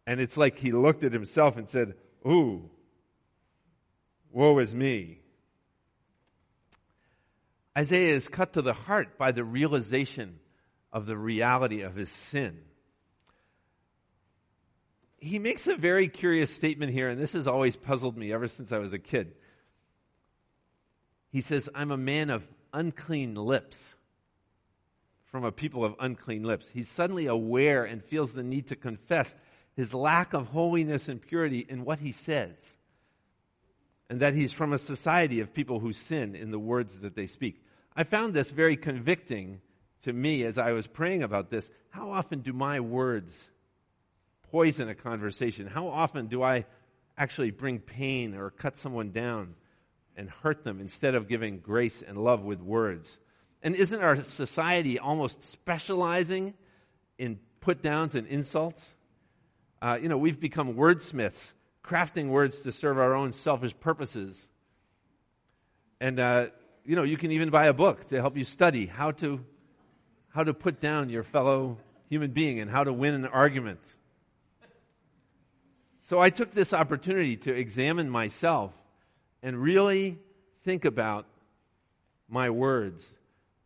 And 0.06 0.20
it's 0.20 0.36
like 0.36 0.58
he 0.58 0.72
looked 0.72 1.04
at 1.04 1.12
himself 1.12 1.56
and 1.56 1.68
said, 1.68 1.94
Ooh, 2.26 2.70
woe 4.30 4.58
is 4.58 4.74
me. 4.74 5.20
Isaiah 7.76 8.14
is 8.14 8.28
cut 8.28 8.54
to 8.54 8.62
the 8.62 8.74
heart 8.74 9.16
by 9.16 9.32
the 9.32 9.44
realization 9.44 10.40
of 10.92 11.06
the 11.06 11.16
reality 11.16 11.82
of 11.82 11.94
his 11.94 12.10
sin 12.10 12.58
he 15.22 15.38
makes 15.38 15.68
a 15.68 15.76
very 15.76 16.08
curious 16.08 16.52
statement 16.52 16.92
here, 16.92 17.08
and 17.08 17.20
this 17.20 17.34
has 17.34 17.46
always 17.46 17.76
puzzled 17.76 18.18
me 18.18 18.32
ever 18.32 18.48
since 18.48 18.72
I 18.72 18.78
was 18.78 18.92
a 18.92 18.98
kid. 18.98 19.32
He 21.30 21.40
says, 21.40 21.68
I'm 21.74 21.92
a 21.92 21.96
man 21.96 22.28
of 22.28 22.46
unclean 22.72 23.36
lips, 23.36 23.94
from 25.32 25.44
a 25.44 25.50
people 25.50 25.82
of 25.82 25.96
unclean 25.98 26.44
lips. 26.44 26.68
He's 26.68 26.90
suddenly 26.90 27.26
aware 27.26 27.84
and 27.84 28.04
feels 28.04 28.32
the 28.32 28.42
need 28.42 28.68
to 28.68 28.76
confess 28.76 29.34
his 29.74 29.94
lack 29.94 30.34
of 30.34 30.48
holiness 30.48 31.08
and 31.08 31.20
purity 31.20 31.66
in 31.66 31.86
what 31.86 31.98
he 31.98 32.12
says, 32.12 32.76
and 34.10 34.20
that 34.20 34.34
he's 34.34 34.52
from 34.52 34.74
a 34.74 34.78
society 34.78 35.40
of 35.40 35.54
people 35.54 35.80
who 35.80 35.94
sin 35.94 36.36
in 36.36 36.50
the 36.50 36.58
words 36.58 36.98
that 36.98 37.16
they 37.16 37.26
speak. 37.26 37.64
I 37.96 38.04
found 38.04 38.34
this 38.34 38.50
very 38.50 38.76
convicting 38.76 39.62
to 40.02 40.12
me 40.12 40.44
as 40.44 40.58
I 40.58 40.72
was 40.72 40.86
praying 40.86 41.22
about 41.22 41.48
this. 41.48 41.70
How 41.88 42.10
often 42.10 42.40
do 42.40 42.52
my 42.52 42.80
words 42.80 43.48
poison 44.50 44.90
a 44.90 44.94
conversation? 44.94 45.66
How 45.66 45.88
often 45.88 46.26
do 46.26 46.42
I 46.42 46.66
actually 47.16 47.52
bring 47.52 47.78
pain 47.78 48.34
or 48.34 48.50
cut 48.50 48.76
someone 48.76 49.12
down 49.12 49.54
and 50.14 50.28
hurt 50.28 50.62
them 50.62 50.78
instead 50.78 51.14
of 51.14 51.26
giving 51.26 51.60
grace 51.60 52.02
and 52.02 52.18
love 52.18 52.42
with 52.42 52.60
words? 52.60 53.18
And 53.62 53.76
isn't 53.76 54.00
our 54.00 54.24
society 54.24 54.98
almost 54.98 55.44
specializing 55.44 56.54
in 57.18 57.38
put 57.60 57.80
downs 57.82 58.14
and 58.14 58.26
insults? 58.26 58.94
Uh, 59.80 59.98
you 60.00 60.08
know, 60.08 60.18
we've 60.18 60.40
become 60.40 60.74
wordsmiths, 60.74 61.52
crafting 61.84 62.28
words 62.28 62.60
to 62.60 62.72
serve 62.72 62.98
our 62.98 63.14
own 63.14 63.32
selfish 63.32 63.78
purposes. 63.78 64.48
And, 66.00 66.18
uh, 66.18 66.46
you 66.84 66.96
know, 66.96 67.04
you 67.04 67.16
can 67.16 67.30
even 67.30 67.50
buy 67.50 67.66
a 67.66 67.72
book 67.72 68.08
to 68.08 68.20
help 68.20 68.36
you 68.36 68.44
study 68.44 68.86
how 68.86 69.12
to, 69.12 69.44
how 70.30 70.42
to 70.42 70.52
put 70.52 70.80
down 70.80 71.08
your 71.08 71.22
fellow 71.22 71.78
human 72.08 72.32
being 72.32 72.58
and 72.58 72.70
how 72.70 72.82
to 72.82 72.92
win 72.92 73.14
an 73.14 73.26
argument. 73.26 73.80
So 76.02 76.20
I 76.20 76.30
took 76.30 76.52
this 76.52 76.72
opportunity 76.72 77.36
to 77.38 77.54
examine 77.54 78.10
myself 78.10 78.72
and 79.40 79.56
really 79.56 80.18
think 80.64 80.84
about 80.84 81.26
my 82.28 82.50
words 82.50 83.14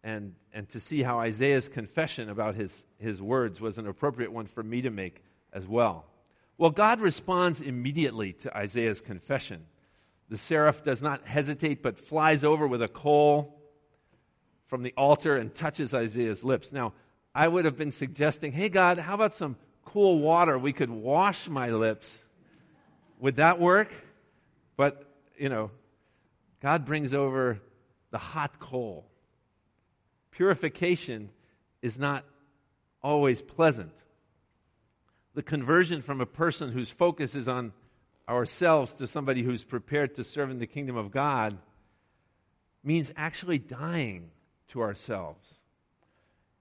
and, 0.06 0.34
and 0.54 0.68
to 0.68 0.78
see 0.78 1.02
how 1.02 1.18
Isaiah's 1.18 1.68
confession 1.68 2.30
about 2.30 2.54
his, 2.54 2.84
his 2.98 3.20
words 3.20 3.60
was 3.60 3.76
an 3.76 3.88
appropriate 3.88 4.30
one 4.30 4.46
for 4.46 4.62
me 4.62 4.82
to 4.82 4.90
make 4.90 5.20
as 5.52 5.66
well. 5.66 6.06
Well, 6.58 6.70
God 6.70 7.00
responds 7.00 7.60
immediately 7.60 8.32
to 8.34 8.56
Isaiah's 8.56 9.00
confession. 9.00 9.66
The 10.28 10.36
seraph 10.36 10.84
does 10.84 11.02
not 11.02 11.26
hesitate 11.26 11.82
but 11.82 11.98
flies 11.98 12.44
over 12.44 12.68
with 12.68 12.82
a 12.82 12.88
coal 12.88 13.60
from 14.66 14.84
the 14.84 14.94
altar 14.96 15.36
and 15.36 15.52
touches 15.52 15.92
Isaiah's 15.92 16.44
lips. 16.44 16.72
Now, 16.72 16.92
I 17.34 17.48
would 17.48 17.64
have 17.64 17.76
been 17.76 17.92
suggesting, 17.92 18.52
hey, 18.52 18.68
God, 18.68 18.98
how 18.98 19.14
about 19.14 19.34
some 19.34 19.56
cool 19.84 20.20
water? 20.20 20.56
We 20.56 20.72
could 20.72 20.90
wash 20.90 21.48
my 21.48 21.70
lips 21.70 22.22
would 23.18 23.36
that 23.36 23.58
work? 23.58 23.90
But, 24.76 25.04
you 25.38 25.48
know, 25.48 25.70
God 26.60 26.84
brings 26.84 27.14
over 27.14 27.60
the 28.10 28.18
hot 28.18 28.60
coal. 28.60 29.06
Purification 30.36 31.30
is 31.80 31.98
not 31.98 32.22
always 33.02 33.40
pleasant. 33.40 33.92
The 35.34 35.42
conversion 35.42 36.02
from 36.02 36.20
a 36.20 36.26
person 36.26 36.72
whose 36.72 36.90
focus 36.90 37.34
is 37.34 37.48
on 37.48 37.72
ourselves 38.28 38.92
to 38.94 39.06
somebody 39.06 39.42
who's 39.42 39.64
prepared 39.64 40.16
to 40.16 40.24
serve 40.24 40.50
in 40.50 40.58
the 40.58 40.66
kingdom 40.66 40.94
of 40.94 41.10
God 41.10 41.56
means 42.84 43.10
actually 43.16 43.58
dying 43.58 44.28
to 44.68 44.82
ourselves. 44.82 45.58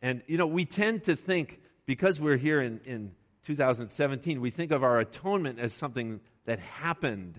And, 0.01 0.21
you 0.25 0.37
know, 0.37 0.47
we 0.47 0.63
tend 0.63 1.03
to 1.05 1.17
think, 1.17 1.59
because 1.85 2.17
we're 2.17 2.37
here 2.37 2.61
in, 2.61 2.79
in 2.85 3.11
2017, 3.45 4.39
we 4.39 4.51
think 4.51 4.71
of 4.71 4.85
our 4.85 4.99
atonement 4.99 5.59
as 5.59 5.73
something 5.73 6.21
that 6.45 6.59
happened 6.59 7.37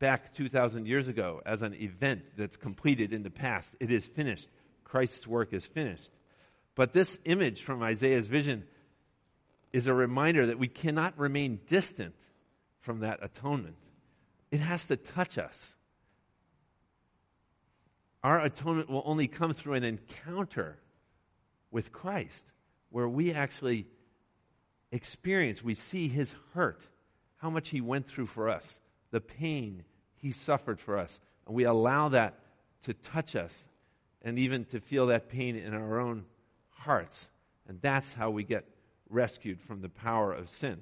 back 0.00 0.34
2,000 0.34 0.86
years 0.86 1.06
ago 1.06 1.42
as 1.46 1.62
an 1.62 1.74
event 1.74 2.22
that's 2.36 2.56
completed 2.56 3.12
in 3.12 3.22
the 3.22 3.30
past. 3.30 3.70
It 3.78 3.92
is 3.92 4.04
finished. 4.04 4.48
Christ's 4.90 5.26
work 5.26 5.52
is 5.52 5.64
finished. 5.64 6.10
But 6.74 6.92
this 6.92 7.18
image 7.24 7.62
from 7.62 7.82
Isaiah's 7.82 8.26
vision 8.26 8.64
is 9.72 9.86
a 9.86 9.94
reminder 9.94 10.46
that 10.46 10.58
we 10.58 10.68
cannot 10.68 11.18
remain 11.18 11.60
distant 11.68 12.14
from 12.80 13.00
that 13.00 13.20
atonement. 13.22 13.76
It 14.50 14.60
has 14.60 14.86
to 14.86 14.96
touch 14.96 15.38
us. 15.38 15.76
Our 18.22 18.40
atonement 18.44 18.90
will 18.90 19.02
only 19.04 19.28
come 19.28 19.54
through 19.54 19.74
an 19.74 19.84
encounter 19.84 20.76
with 21.70 21.92
Christ 21.92 22.44
where 22.90 23.08
we 23.08 23.32
actually 23.32 23.86
experience, 24.90 25.62
we 25.62 25.74
see 25.74 26.08
his 26.08 26.34
hurt 26.54 26.82
how 27.40 27.50
much 27.50 27.68
He 27.70 27.80
went 27.80 28.06
through 28.06 28.26
for 28.26 28.48
us, 28.48 28.80
the 29.10 29.20
pain 29.20 29.84
He 30.16 30.32
suffered 30.32 30.78
for 30.78 30.98
us. 30.98 31.18
And 31.46 31.54
we 31.54 31.64
allow 31.64 32.10
that 32.10 32.38
to 32.82 32.94
touch 32.94 33.34
us 33.34 33.68
and 34.22 34.38
even 34.38 34.64
to 34.66 34.80
feel 34.80 35.06
that 35.06 35.28
pain 35.28 35.56
in 35.56 35.74
our 35.74 36.00
own 36.00 36.24
hearts. 36.70 37.30
And 37.68 37.80
that's 37.80 38.12
how 38.12 38.30
we 38.30 38.44
get 38.44 38.64
rescued 39.08 39.60
from 39.60 39.82
the 39.82 39.88
power 39.88 40.32
of 40.32 40.50
sin. 40.50 40.78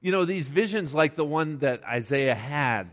You 0.00 0.12
know, 0.12 0.24
these 0.24 0.48
visions 0.48 0.94
like 0.94 1.16
the 1.16 1.24
one 1.24 1.58
that 1.58 1.82
Isaiah 1.84 2.34
had, 2.34 2.90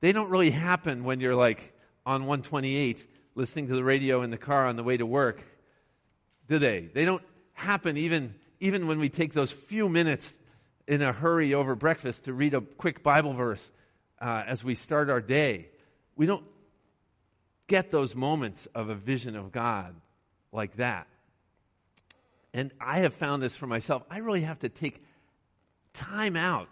they 0.00 0.12
don't 0.12 0.30
really 0.30 0.50
happen 0.50 1.04
when 1.04 1.20
you're 1.20 1.36
like 1.36 1.72
on 2.04 2.22
128 2.22 2.98
listening 3.34 3.68
to 3.68 3.74
the 3.74 3.84
radio 3.84 4.22
in 4.22 4.30
the 4.30 4.38
car 4.38 4.66
on 4.66 4.76
the 4.76 4.82
way 4.82 4.96
to 4.96 5.06
work, 5.06 5.42
do 6.48 6.58
they? 6.58 6.90
They 6.92 7.04
don't 7.04 7.22
happen 7.54 7.96
even, 7.96 8.34
even 8.60 8.86
when 8.86 8.98
we 8.98 9.08
take 9.08 9.32
those 9.32 9.50
few 9.50 9.88
minutes 9.88 10.34
in 10.86 11.00
a 11.00 11.12
hurry 11.12 11.54
over 11.54 11.74
breakfast 11.74 12.24
to 12.24 12.32
read 12.32 12.54
a 12.54 12.60
quick 12.60 13.02
Bible 13.02 13.32
verse 13.32 13.70
uh, 14.20 14.42
as 14.46 14.62
we 14.62 14.74
start 14.74 15.08
our 15.08 15.20
day. 15.20 15.68
We 16.16 16.26
don't 16.26 16.44
get 17.72 17.90
those 17.90 18.14
moments 18.14 18.68
of 18.74 18.90
a 18.90 18.94
vision 18.94 19.34
of 19.34 19.50
God 19.50 19.94
like 20.52 20.76
that. 20.76 21.06
And 22.52 22.70
I 22.78 22.98
have 22.98 23.14
found 23.14 23.42
this 23.42 23.56
for 23.56 23.66
myself. 23.66 24.02
I 24.10 24.18
really 24.18 24.42
have 24.42 24.58
to 24.58 24.68
take 24.68 25.02
time 25.94 26.36
out 26.36 26.68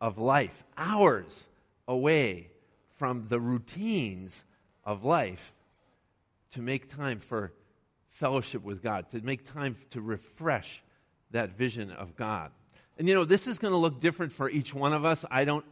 of 0.00 0.18
life, 0.18 0.62
hours 0.76 1.48
away 1.88 2.48
from 2.94 3.26
the 3.28 3.40
routines 3.40 4.44
of 4.84 5.04
life 5.04 5.52
to 6.52 6.62
make 6.62 6.94
time 6.94 7.18
for 7.18 7.50
fellowship 8.12 8.62
with 8.62 8.84
God, 8.84 9.10
to 9.10 9.20
make 9.22 9.52
time 9.52 9.74
to 9.90 10.00
refresh 10.00 10.80
that 11.32 11.58
vision 11.58 11.90
of 11.90 12.14
God. 12.14 12.52
And 12.98 13.08
you 13.08 13.14
know, 13.14 13.24
this 13.24 13.48
is 13.48 13.58
going 13.58 13.72
to 13.72 13.78
look 13.78 14.00
different 14.00 14.32
for 14.32 14.48
each 14.48 14.72
one 14.72 14.92
of 14.92 15.04
us. 15.04 15.24
I 15.28 15.44
don't, 15.44 15.64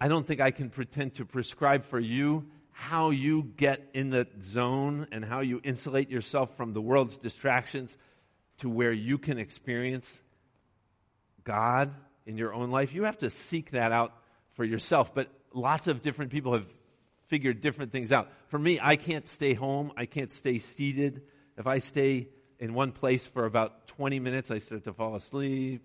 I 0.00 0.08
don't 0.08 0.26
think 0.26 0.40
I 0.40 0.50
can 0.50 0.70
pretend 0.70 1.14
to 1.14 1.24
prescribe 1.24 1.84
for 1.84 2.00
you 2.00 2.46
how 2.78 3.10
you 3.10 3.42
get 3.42 3.90
in 3.92 4.08
the 4.08 4.28
zone 4.44 5.08
and 5.10 5.24
how 5.24 5.40
you 5.40 5.60
insulate 5.64 6.10
yourself 6.10 6.56
from 6.56 6.72
the 6.72 6.80
world's 6.80 7.18
distractions 7.18 7.98
to 8.58 8.68
where 8.68 8.92
you 8.92 9.18
can 9.18 9.36
experience 9.36 10.22
God 11.42 11.92
in 12.24 12.36
your 12.36 12.54
own 12.54 12.70
life. 12.70 12.94
You 12.94 13.02
have 13.02 13.18
to 13.18 13.30
seek 13.30 13.72
that 13.72 13.90
out 13.90 14.12
for 14.52 14.64
yourself. 14.64 15.12
But 15.12 15.28
lots 15.52 15.88
of 15.88 16.02
different 16.02 16.30
people 16.30 16.52
have 16.52 16.66
figured 17.26 17.60
different 17.60 17.90
things 17.90 18.12
out. 18.12 18.30
For 18.46 18.58
me, 18.60 18.78
I 18.80 18.94
can't 18.94 19.28
stay 19.28 19.54
home. 19.54 19.90
I 19.96 20.06
can't 20.06 20.32
stay 20.32 20.60
seated. 20.60 21.22
If 21.56 21.66
I 21.66 21.78
stay 21.78 22.28
in 22.60 22.74
one 22.74 22.92
place 22.92 23.26
for 23.26 23.44
about 23.44 23.88
20 23.88 24.20
minutes, 24.20 24.52
I 24.52 24.58
start 24.58 24.84
to 24.84 24.92
fall 24.92 25.16
asleep 25.16 25.82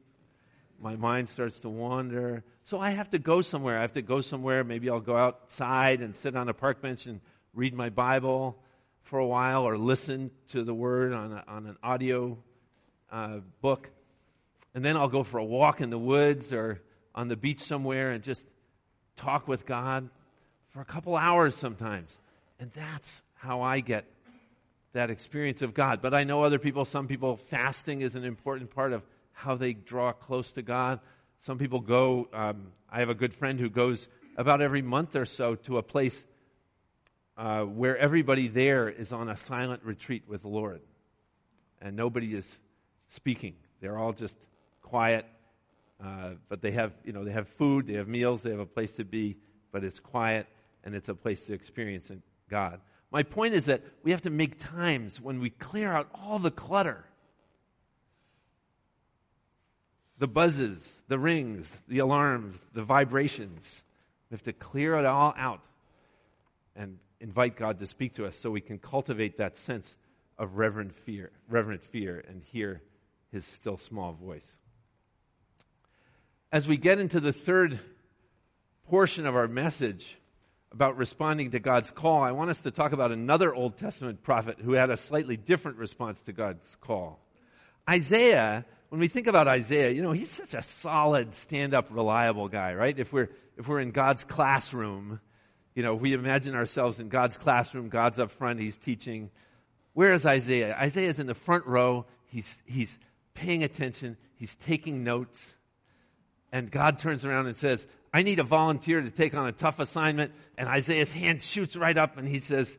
my 0.84 0.96
mind 0.98 1.30
starts 1.30 1.60
to 1.62 1.70
wander. 1.70 2.44
So 2.66 2.80
I 2.80 2.92
have 2.92 3.10
to 3.10 3.20
go 3.20 3.42
somewhere. 3.42 3.78
I 3.78 3.82
have 3.82 3.94
to 3.94 4.02
go 4.02 4.22
somewhere. 4.22 4.64
Maybe 4.64 4.90
I'll 4.90 5.02
go 5.02 5.18
outside 5.18 6.02
and 6.02 6.16
sit 6.16 6.36
on 6.36 6.48
a 6.48 6.54
park 6.54 6.82
bench 6.82 7.06
and 7.06 7.20
read 7.54 7.74
my 7.74 7.90
Bible 7.90 8.58
for 9.04 9.20
a 9.20 9.28
while 9.28 9.64
or 9.64 9.78
listen 9.78 10.32
to 10.50 10.64
the 10.64 10.74
Word 10.74 11.12
on, 11.12 11.34
a, 11.34 11.44
on 11.48 11.66
an 11.68 11.78
audio 11.84 12.38
uh, 13.12 13.40
book. 13.62 13.90
And 14.74 14.84
then 14.84 14.96
I'll 14.96 15.10
go 15.10 15.24
for 15.24 15.40
a 15.40 15.44
walk 15.44 15.82
in 15.82 15.90
the 15.90 16.00
woods 16.00 16.54
or 16.54 16.82
on 17.14 17.28
the 17.28 17.36
beach 17.36 17.60
somewhere 17.60 18.12
and 18.12 18.24
just 18.24 18.44
talk 19.18 19.48
with 19.48 19.66
God 19.66 20.10
for 20.70 20.82
a 20.82 20.86
couple 20.86 21.18
hours 21.18 21.56
sometimes. 21.56 22.16
And 22.60 22.72
that's 22.72 23.22
how 23.36 23.62
I 23.62 23.82
get 23.82 24.06
that 24.94 25.10
experience 25.10 25.62
of 25.62 25.74
God. 25.74 26.02
But 26.02 26.14
I 26.14 26.24
know 26.24 26.44
other 26.44 26.60
people, 26.60 26.86
some 26.86 27.08
people, 27.08 27.36
fasting 27.36 28.02
is 28.02 28.16
an 28.16 28.24
important 28.24 28.74
part 28.74 28.94
of 28.94 29.04
how 29.34 29.56
they 29.56 29.74
draw 29.74 30.14
close 30.14 30.54
to 30.54 30.62
God. 30.62 31.02
Some 31.44 31.58
people 31.58 31.82
go, 31.82 32.30
um, 32.32 32.68
I 32.90 33.00
have 33.00 33.10
a 33.10 33.14
good 33.14 33.34
friend 33.34 33.60
who 33.60 33.70
goes 33.70 34.08
about 34.38 34.62
every 34.62 34.82
month 34.82 35.14
or 35.14 35.26
so 35.26 35.56
to 35.56 35.78
a 35.78 35.84
place 35.84 36.24
uh, 37.36 37.64
where 37.64 37.98
everybody 37.98 38.48
there 38.48 38.88
is 38.88 39.12
on 39.12 39.28
a 39.28 39.36
silent 39.36 39.84
retreat 39.84 40.24
with 40.26 40.44
the 40.44 40.48
Lord. 40.48 40.80
And 41.82 41.98
nobody 41.98 42.34
is 42.34 42.50
speaking. 43.10 43.56
They're 43.82 43.98
all 43.98 44.14
just 44.14 44.38
quiet. 44.82 45.26
Uh, 46.02 46.36
but 46.48 46.62
they 46.62 46.72
have, 46.72 46.94
you 47.04 47.12
know, 47.12 47.26
they 47.26 47.34
have 47.34 47.50
food, 47.50 47.88
they 47.88 47.96
have 47.96 48.08
meals, 48.08 48.42
they 48.42 48.52
have 48.52 48.60
a 48.62 48.66
place 48.66 48.94
to 48.94 49.04
be, 49.04 49.36
but 49.74 49.84
it's 49.84 50.00
quiet 50.00 50.48
and 50.86 50.96
it's 50.96 51.10
a 51.10 51.16
place 51.16 51.42
to 51.48 51.54
experience 51.54 52.10
God. 52.50 52.80
My 53.12 53.24
point 53.24 53.54
is 53.54 53.66
that 53.66 53.82
we 54.02 54.12
have 54.12 54.22
to 54.22 54.30
make 54.30 54.64
times 54.64 55.20
when 55.20 55.42
we 55.42 55.50
clear 55.50 55.92
out 55.92 56.08
all 56.14 56.40
the 56.40 56.52
clutter 56.52 57.04
the 60.18 60.28
buzzes, 60.28 60.92
the 61.08 61.20
rings, 61.20 61.72
the 61.88 62.00
alarms, 62.00 62.60
the 62.74 62.84
vibrations. 62.84 63.82
We 64.30 64.36
have 64.36 64.44
to 64.44 64.54
clear 64.54 64.96
it 64.96 65.06
all 65.06 65.34
out 65.38 65.62
and 66.76 66.98
invite 67.20 67.56
God 67.56 67.80
to 67.80 67.86
speak 67.86 68.16
to 68.16 68.26
us 68.26 68.38
so 68.38 68.52
we 68.52 68.62
can 68.62 68.80
cultivate 68.80 69.38
that 69.38 69.58
sense 69.58 69.96
of 70.38 70.58
reverent 70.58 70.96
fear, 71.06 71.32
reverent 71.50 71.84
fear 71.84 72.24
and 72.28 72.44
hear 72.52 72.82
his 73.32 73.46
still 73.46 73.78
small 73.78 74.14
voice. 74.14 74.48
As 76.52 76.68
we 76.68 76.78
get 76.78 77.00
into 77.00 77.20
the 77.20 77.34
third 77.34 77.80
portion 78.90 79.26
of 79.26 79.36
our 79.36 79.48
message 79.48 80.18
about 80.72 80.98
responding 80.98 81.52
to 81.52 81.60
God's 81.60 81.90
call, 81.92 82.22
I 82.22 82.32
want 82.32 82.50
us 82.50 82.60
to 82.62 82.72
talk 82.72 82.92
about 82.92 83.12
another 83.12 83.54
Old 83.54 83.78
Testament 83.78 84.22
prophet 84.24 84.58
who 84.60 84.74
had 84.74 84.90
a 84.90 84.98
slightly 84.98 85.38
different 85.38 85.78
response 85.78 86.22
to 86.24 86.34
God's 86.34 86.76
call. 86.82 87.20
Isaiah 87.90 88.66
when 88.94 89.00
we 89.00 89.08
think 89.08 89.26
about 89.26 89.48
Isaiah, 89.48 89.90
you 89.90 90.04
know, 90.04 90.12
he's 90.12 90.30
such 90.30 90.54
a 90.54 90.62
solid, 90.62 91.34
stand-up, 91.34 91.88
reliable 91.90 92.48
guy, 92.48 92.76
right? 92.76 92.94
If 92.96 93.12
we're, 93.12 93.30
if 93.58 93.68
we're 93.68 93.80
in 93.80 93.90
God's 93.90 94.24
classroom, 94.24 95.20
you 95.74 95.82
know, 95.82 95.96
we 95.96 96.14
imagine 96.14 96.54
ourselves 96.54 97.00
in 97.00 97.10
God's 97.10 97.36
classroom, 97.36 97.90
God's 97.90 98.20
up 98.20 98.30
front, 98.30 98.60
he's 98.60 98.78
teaching. 98.78 99.32
Where 99.94 100.14
is 100.14 100.28
Isaiah? 100.28 100.78
Isaiah's 100.80 101.18
in 101.18 101.26
the 101.26 101.34
front 101.34 101.66
row, 101.66 102.06
he's, 102.28 102.62
he's 102.68 103.00
paying 103.34 103.64
attention, 103.64 104.16
he's 104.36 104.54
taking 104.58 105.04
notes, 105.04 105.56
and 106.52 106.70
God 106.70 107.00
turns 107.00 107.26
around 107.26 107.48
and 107.48 107.58
says, 107.58 107.88
I 108.14 108.22
need 108.22 108.38
a 108.38 108.44
volunteer 108.44 109.02
to 109.02 109.10
take 109.10 109.34
on 109.34 109.48
a 109.48 109.54
tough 109.54 109.80
assignment, 109.80 110.34
and 110.56 110.70
Isaiah's 110.70 111.12
hand 111.12 111.42
shoots 111.42 111.76
right 111.76 111.98
up 111.98 112.20
and 112.20 112.28
he 112.28 112.38
says, 112.38 112.78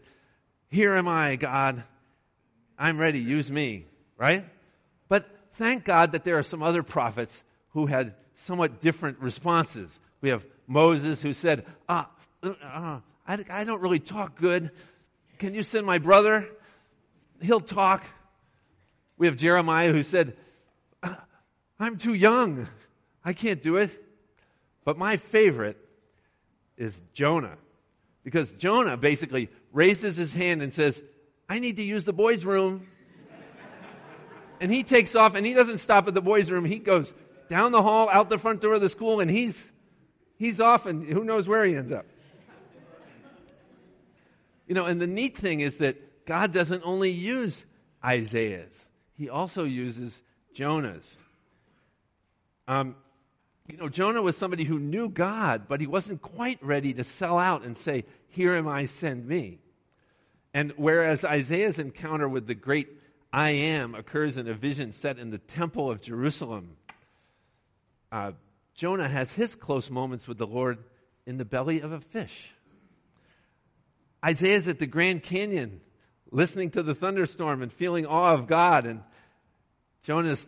Here 0.69 0.95
am 0.95 1.09
I, 1.09 1.35
God. 1.35 1.83
I'm 2.79 2.99
ready, 2.99 3.19
use 3.19 3.51
me, 3.51 3.87
right? 4.17 4.45
But 5.09 5.29
thank 5.55 5.85
God 5.85 6.13
that 6.13 6.25
there 6.25 6.39
are 6.39 6.43
some 6.43 6.63
other 6.63 6.83
prophets 6.83 7.43
who 7.71 7.87
had 7.87 8.15
somewhat 8.35 8.81
different 8.81 9.19
responses. 9.21 10.01
We 10.21 10.31
have 10.31 10.45
Moses 10.67 11.23
who 11.23 11.33
said, 11.33 11.67
ah, 11.89 12.11
uh, 12.43 12.53
uh, 12.63 13.01
I, 13.27 13.45
I 13.51 13.65
don't 13.65 13.81
really 13.81 14.01
talk 14.01 14.39
good. 14.39 14.71
Can 15.39 15.55
you 15.55 15.63
send 15.63 15.87
my 15.87 15.99
brother? 15.99 16.49
He'll 17.41 17.61
talk. 17.61 18.05
We 19.17 19.27
have 19.27 19.37
Jeremiah 19.37 19.93
who 19.93 20.03
said, 20.03 20.37
uh, 21.03 21.15
I'm 21.79 21.99
too 21.99 22.15
young. 22.15 22.67
I 23.25 23.33
can't 23.33 23.63
do 23.63 23.77
it. 23.77 23.91
But 24.85 24.99
my 24.99 25.17
favorite 25.17 25.79
is 26.77 27.01
Jonah. 27.13 27.57
Because 28.23 28.53
Jonah 28.53 28.97
basically 28.97 29.51
raises 29.73 30.17
his 30.17 30.33
hand 30.33 30.63
and 30.63 30.73
says, 30.73 31.03
I 31.49 31.59
need 31.59 31.77
to 31.77 31.83
use 31.83 32.05
the 32.05 32.13
boys' 32.13 32.45
room 32.45 32.87
and 34.61 34.73
he 34.73 34.83
takes 34.83 35.15
off 35.15 35.35
and 35.35 35.45
he 35.45 35.55
doesn't 35.55 35.79
stop 35.79 36.09
at 36.09 36.15
the 36.15 36.23
boys' 36.23 36.51
room. 36.51 36.65
He 36.65 36.79
goes 36.79 37.13
down 37.49 37.73
the 37.73 37.83
hall, 37.83 38.09
out 38.11 38.29
the 38.29 38.39
front 38.39 38.61
door 38.61 38.75
of 38.75 38.81
the 38.81 38.89
school, 38.89 39.21
and 39.21 39.31
he's, 39.31 39.73
he's 40.37 40.61
off 40.61 40.87
and 40.87 41.05
who 41.05 41.25
knows 41.25 41.47
where 41.47 41.65
he 41.65 41.77
ends 41.77 41.93
up. 41.93 42.07
You 44.67 44.75
know, 44.75 44.87
and 44.87 45.01
the 45.01 45.07
neat 45.07 45.37
thing 45.37 45.61
is 45.61 45.77
that 45.77 46.25
God 46.27 46.53
doesn't 46.53 46.83
only 46.85 47.11
use 47.11 47.65
Isaiah's, 48.05 48.89
he 49.17 49.29
also 49.29 49.65
uses 49.65 50.23
Jonah's. 50.53 51.23
Um, 52.67 52.97
you 53.69 53.79
know, 53.79 53.89
Jonah 53.89 54.23
was 54.23 54.37
somebody 54.37 54.65
who 54.65 54.79
knew 54.79 55.09
God, 55.09 55.69
but 55.69 55.81
he 55.81 55.87
wasn't 55.87 56.21
quite 56.21 56.63
ready 56.63 56.93
to 56.95 57.05
sell 57.05 57.39
out 57.39 57.63
and 57.63 57.77
say, 57.77 58.05
Here 58.29 58.55
am 58.55 58.69
I, 58.69 58.85
send 58.85 59.27
me. 59.27 59.59
And 60.53 60.73
whereas 60.77 61.25
Isaiah's 61.25 61.79
encounter 61.79 62.29
with 62.29 62.47
the 62.47 62.55
great 62.55 62.89
I 63.35 63.51
am 63.51 63.97
occurs 63.97 64.37
in 64.37 64.47
a 64.47 64.55
vision 64.55 64.93
set 64.93 65.19
in 65.19 65.31
the 65.31 65.39
temple 65.39 65.91
of 65.91 66.01
Jerusalem. 66.01 66.77
Uh, 68.13 68.31
Jonah 68.77 69.09
has 69.09 69.33
his 69.33 69.57
close 69.57 69.91
moments 69.91 70.29
with 70.29 70.39
the 70.39 70.47
Lord 70.47 70.79
in 71.27 71.37
the 71.37 71.45
belly 71.45 71.81
of 71.81 71.91
a 71.91 71.99
fish. 71.99 72.53
Isaiah's 74.25 74.69
at 74.69 74.79
the 74.79 74.87
Grand 74.87 75.25
Canyon 75.25 75.81
listening 76.31 76.71
to 76.71 76.85
the 76.85 76.95
thunderstorm 76.95 77.61
and 77.61 77.73
feeling 77.73 78.07
awe 78.07 78.35
of 78.35 78.47
God, 78.47 78.87
and 78.87 79.03
Jonah's 80.05 80.47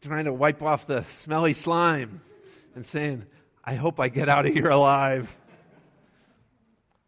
trying 0.00 0.24
to 0.24 0.32
wipe 0.32 0.62
off 0.62 0.86
the 0.86 1.04
smelly 1.10 1.52
slime 1.52 2.22
and 2.74 2.86
saying, 2.86 3.26
I 3.62 3.74
hope 3.74 4.00
I 4.00 4.08
get 4.08 4.30
out 4.30 4.46
of 4.46 4.54
here 4.54 4.70
alive. 4.70 5.36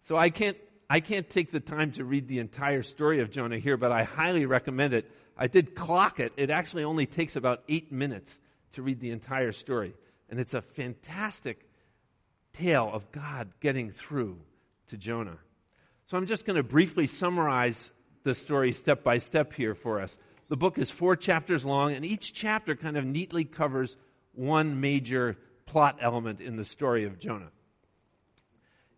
So 0.03 0.19
I 0.19 0.29
can't 0.29 0.59
I 0.89 1.01
can't 1.01 1.29
take 1.29 1.51
the 1.51 1.61
time 1.61 1.93
to 1.93 2.05
read 2.05 2.29
the 2.29 2.39
entire 2.39 2.83
story 2.83 3.21
of 3.21 3.31
Jonah 3.31 3.59
here, 3.59 3.77
but 3.77 3.93
I 3.93 4.05
highly 4.05 4.47
recommend 4.47 4.95
it. 4.95 5.11
I 5.37 5.47
did 5.47 5.75
clock 5.75 6.21
it. 6.21 6.33
It 6.37 6.51
actually 6.51 6.85
only 6.85 7.07
takes 7.07 7.37
about 7.37 7.63
eight 7.69 7.91
minutes 7.91 8.39
to 8.73 8.83
read 8.83 9.01
the 9.01 9.11
entire 9.11 9.53
story. 9.53 9.95
And 10.31 10.39
it's 10.39 10.55
a 10.55 10.63
fantastic 10.63 11.67
tale 12.55 12.91
of 12.93 13.11
God 13.13 13.49
getting 13.61 13.91
through 13.91 14.39
to 14.89 14.97
Jonah. 14.97 15.39
So 16.07 16.17
I'm 16.17 16.27
just 16.27 16.45
going 16.45 16.57
to 16.57 16.63
briefly 16.63 17.07
summarize 17.07 17.91
the 18.23 18.35
story 18.35 18.73
step 18.73 19.03
by 19.03 19.19
step 19.19 19.53
here 19.53 19.75
for 19.75 20.01
us. 20.01 20.17
The 20.49 20.57
book 20.57 20.79
is 20.79 20.91
four 20.91 21.17
chapters 21.17 21.65
long, 21.65 21.95
and 21.95 22.05
each 22.05 22.35
chapter 22.35 22.77
kind 22.77 22.97
of 22.97 23.05
neatly 23.05 23.45
covers 23.45 23.97
one 24.35 24.81
major 24.81 25.37
plot 25.67 25.99
element 26.01 26.41
in 26.41 26.57
the 26.57 26.65
story 26.65 27.05
of 27.05 27.19
Jonah. 27.19 27.51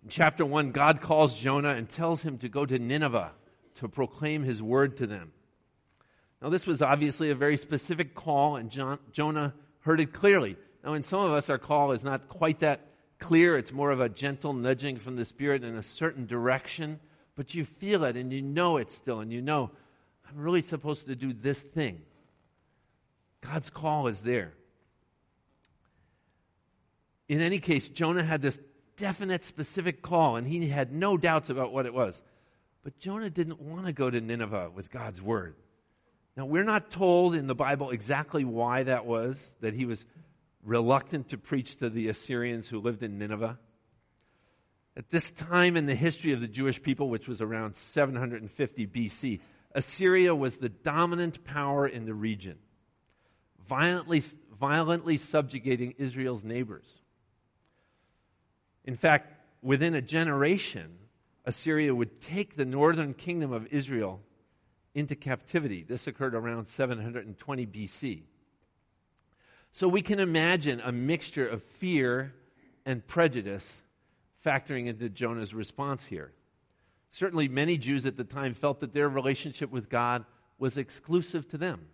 In 0.06 0.10
chapter 0.10 0.46
1, 0.46 0.70
God 0.70 1.00
calls 1.00 1.36
Jonah 1.36 1.70
and 1.70 1.88
tells 1.88 2.22
him 2.22 2.38
to 2.38 2.48
go 2.48 2.64
to 2.64 2.78
Nineveh 2.78 3.32
to 3.74 3.88
proclaim 3.88 4.44
his 4.44 4.62
word 4.62 4.98
to 4.98 5.06
them. 5.08 5.32
Now, 6.40 6.48
this 6.48 6.64
was 6.64 6.80
obviously 6.80 7.30
a 7.30 7.34
very 7.34 7.56
specific 7.56 8.14
call, 8.14 8.54
and 8.54 8.70
John, 8.70 9.00
Jonah 9.10 9.52
heard 9.80 9.98
it 9.98 10.12
clearly. 10.12 10.58
Now, 10.84 10.94
in 10.94 11.02
some 11.02 11.18
of 11.18 11.32
us, 11.32 11.50
our 11.50 11.58
call 11.58 11.90
is 11.90 12.04
not 12.04 12.28
quite 12.28 12.60
that 12.60 12.86
clear. 13.18 13.58
It's 13.58 13.72
more 13.72 13.90
of 13.90 14.00
a 14.00 14.08
gentle 14.08 14.52
nudging 14.52 14.98
from 14.98 15.16
the 15.16 15.24
Spirit 15.24 15.64
in 15.64 15.74
a 15.74 15.82
certain 15.82 16.26
direction, 16.26 17.00
but 17.34 17.56
you 17.56 17.64
feel 17.64 18.04
it 18.04 18.16
and 18.16 18.32
you 18.32 18.42
know 18.42 18.76
it 18.76 18.92
still, 18.92 19.18
and 19.18 19.32
you 19.32 19.42
know, 19.42 19.72
I'm 20.30 20.36
really 20.36 20.62
supposed 20.62 21.08
to 21.08 21.16
do 21.16 21.32
this 21.32 21.58
thing. 21.58 22.02
God's 23.40 23.70
call 23.70 24.06
is 24.06 24.20
there. 24.20 24.52
In 27.28 27.40
any 27.40 27.58
case, 27.58 27.88
Jonah 27.88 28.22
had 28.22 28.40
this 28.40 28.60
definite, 28.96 29.44
specific 29.44 30.02
call, 30.02 30.37
and 30.37 30.46
he 30.46 30.68
had 30.68 30.92
no 30.92 31.16
doubts 31.16 31.50
about 31.50 31.72
what 31.72 31.87
it 31.87 31.94
was. 31.94 32.22
But 32.82 32.98
Jonah 32.98 33.30
didn't 33.30 33.61
want 33.61 33.87
to 33.87 33.92
go 33.92 34.09
to 34.09 34.20
Nineveh 34.20 34.70
with 34.74 34.90
God's 34.90 35.20
word. 35.20 35.56
Now, 36.37 36.44
we're 36.44 36.64
not 36.64 36.90
told 36.90 37.35
in 37.35 37.46
the 37.46 37.54
Bible 37.54 37.90
exactly 37.90 38.44
why 38.44 38.82
that 38.82 39.06
was, 39.06 39.54
that 39.61 39.74
he 39.74 39.87
was 39.87 40.04
reluctant 40.62 41.30
to 41.30 41.38
preach 41.38 41.76
to 41.76 41.88
the 41.88 42.09
Assyrians 42.09 42.68
who 42.68 42.80
lived 42.80 43.02
in 43.02 43.18
Nineveh. 43.18 43.59
At 44.96 45.11
this 45.11 45.30
time 45.30 45.76
in 45.76 45.87
the 45.87 45.94
history 45.94 46.32
of 46.32 46.40
the 46.40 46.48
Jewish 46.48 46.82
people, 46.82 47.09
which 47.09 47.28
was 47.28 47.40
around 47.40 47.76
750 47.76 48.87
BC, 48.87 49.40
Assyria 49.74 50.35
was 50.35 50.56
the 50.56 50.68
dominant 50.68 51.44
power 51.44 51.87
in 51.87 52.06
the 52.06 52.14
region, 52.14 52.59
violently, 53.66 54.22
violently 54.59 55.18
subjugating 55.18 55.94
Israel's 55.98 56.44
neighbors. 56.44 57.00
In 58.87 58.96
fact, 58.96 59.33
within 59.62 59.94
a 59.94 60.01
generation, 60.01 60.96
Assyria 61.44 61.94
would 61.94 62.20
take 62.20 62.57
the 62.57 62.64
northern 62.64 63.14
kingdom 63.14 63.53
of 63.53 63.66
Israel 63.68 64.20
into 64.94 65.14
captivity. 65.14 65.85
This 65.87 66.07
occurred 66.07 66.35
around 66.35 66.68
720 66.68 67.66
BC. 67.66 68.22
So 69.72 69.88
we 69.88 70.01
can 70.01 70.20
imagine 70.20 70.81
a 70.81 70.92
mixture 70.92 71.46
of 71.46 71.62
fear 71.62 72.33
and 72.87 73.07
prejudice 73.07 73.83
factoring 74.44 74.87
into 74.87 75.09
Jonah's 75.09 75.53
response 75.53 76.05
here. 76.05 76.33
Certainly, 77.11 77.49
many 77.49 77.77
Jews 77.77 78.07
at 78.07 78.16
the 78.16 78.25
time 78.25 78.55
felt 78.55 78.81
that 78.81 78.94
their 78.94 79.09
relationship 79.09 79.70
with 79.70 79.88
God 79.88 80.25
was 80.59 80.79
exclusive 80.79 81.49
to 81.49 81.59
them. 81.59 81.88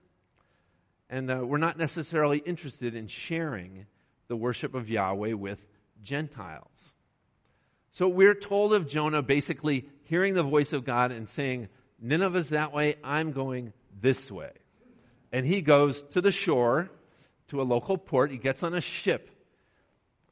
And 1.10 1.30
uh, 1.30 1.40
we're 1.42 1.58
not 1.58 1.78
necessarily 1.78 2.38
interested 2.38 2.94
in 2.94 3.06
sharing 3.06 3.86
the 4.28 4.36
worship 4.36 4.74
of 4.74 4.88
Yahweh 4.88 5.32
with 5.32 5.66
Gentiles. 6.02 6.92
So 7.92 8.08
we're 8.08 8.34
told 8.34 8.72
of 8.72 8.88
Jonah 8.88 9.22
basically 9.22 9.88
hearing 10.04 10.34
the 10.34 10.42
voice 10.42 10.72
of 10.72 10.84
God 10.84 11.12
and 11.12 11.28
saying, 11.28 11.68
Nineveh's 12.00 12.48
that 12.50 12.72
way, 12.72 12.96
I'm 13.04 13.32
going 13.32 13.72
this 14.00 14.30
way. 14.30 14.52
And 15.30 15.46
he 15.46 15.62
goes 15.62 16.02
to 16.10 16.20
the 16.20 16.32
shore, 16.32 16.90
to 17.48 17.60
a 17.60 17.64
local 17.64 17.98
port. 17.98 18.30
He 18.30 18.38
gets 18.38 18.62
on 18.62 18.74
a 18.74 18.80
ship, 18.80 19.30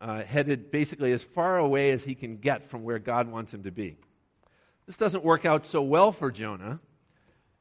uh, 0.01 0.23
headed 0.23 0.71
basically 0.71 1.13
as 1.13 1.23
far 1.23 1.59
away 1.59 1.91
as 1.91 2.03
he 2.03 2.15
can 2.15 2.39
get 2.39 2.71
from 2.71 2.83
where 2.83 2.99
God 2.99 3.29
wants 3.29 3.53
him 3.53 3.65
to 3.65 3.71
be. 3.71 3.97
This 4.87 4.97
doesn't 4.97 5.25
work 5.25 5.45
out 5.45 5.67
so 5.67 5.83
well 5.83 6.13
for 6.13 6.31
Jonah 6.31 6.81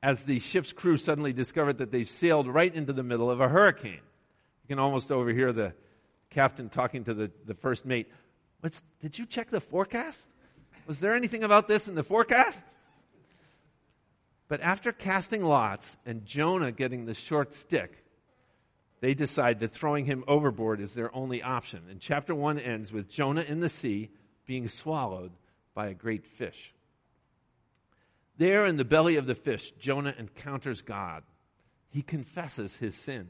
as 0.02 0.24
the 0.24 0.40
ship's 0.40 0.72
crew 0.72 0.98
suddenly 0.98 1.34
discovered 1.34 1.80
that 1.80 1.92
they've 1.92 2.10
sailed 2.10 2.48
right 2.48 2.74
into 2.74 2.94
the 2.94 3.04
middle 3.04 3.30
of 3.30 3.42
a 3.42 3.50
hurricane. 3.50 4.02
You 4.64 4.68
can 4.68 4.80
almost 4.80 5.12
overhear 5.12 5.52
the 5.52 5.74
captain 6.30 6.70
talking 6.70 7.04
to 7.06 7.14
the, 7.14 7.32
the 7.46 7.54
first 7.54 7.86
mate. 7.86 8.12
What's, 8.62 8.82
did 9.02 9.18
you 9.18 9.26
check 9.26 9.50
the 9.50 9.62
forecast? 9.62 10.26
Was 10.88 11.00
there 11.00 11.14
anything 11.14 11.44
about 11.44 11.68
this 11.68 11.88
in 11.88 11.96
the 11.96 12.04
forecast? 12.04 12.64
But 14.48 14.62
after 14.62 14.92
casting 14.92 15.44
lots 15.44 15.98
and 16.06 16.26
Jonah 16.26 16.72
getting 16.72 17.06
the 17.06 17.14
short 17.14 17.54
stick, 17.54 18.04
they 19.00 19.14
decide 19.14 19.60
that 19.60 19.74
throwing 19.74 20.06
him 20.06 20.24
overboard 20.28 20.82
is 20.82 20.94
their 20.94 21.16
only 21.16 21.42
option. 21.42 21.84
And 21.90 22.00
chapter 22.00 22.36
1 22.36 22.60
ends 22.60 22.92
with 22.92 23.10
Jonah 23.10 23.44
in 23.44 23.60
the 23.60 23.70
sea 23.70 24.10
being 24.46 24.68
swallowed 24.68 25.32
by 25.74 25.88
a 25.88 25.94
great 25.94 26.26
fish. 26.26 26.74
There 28.38 28.66
in 28.66 28.78
the 28.78 28.86
belly 28.86 29.18
of 29.18 29.28
the 29.28 29.36
fish, 29.36 29.72
Jonah 29.80 30.16
encounters 30.18 30.82
God. 30.82 31.24
He 31.92 32.02
confesses 32.02 32.76
his 32.76 32.96
sin 32.96 33.28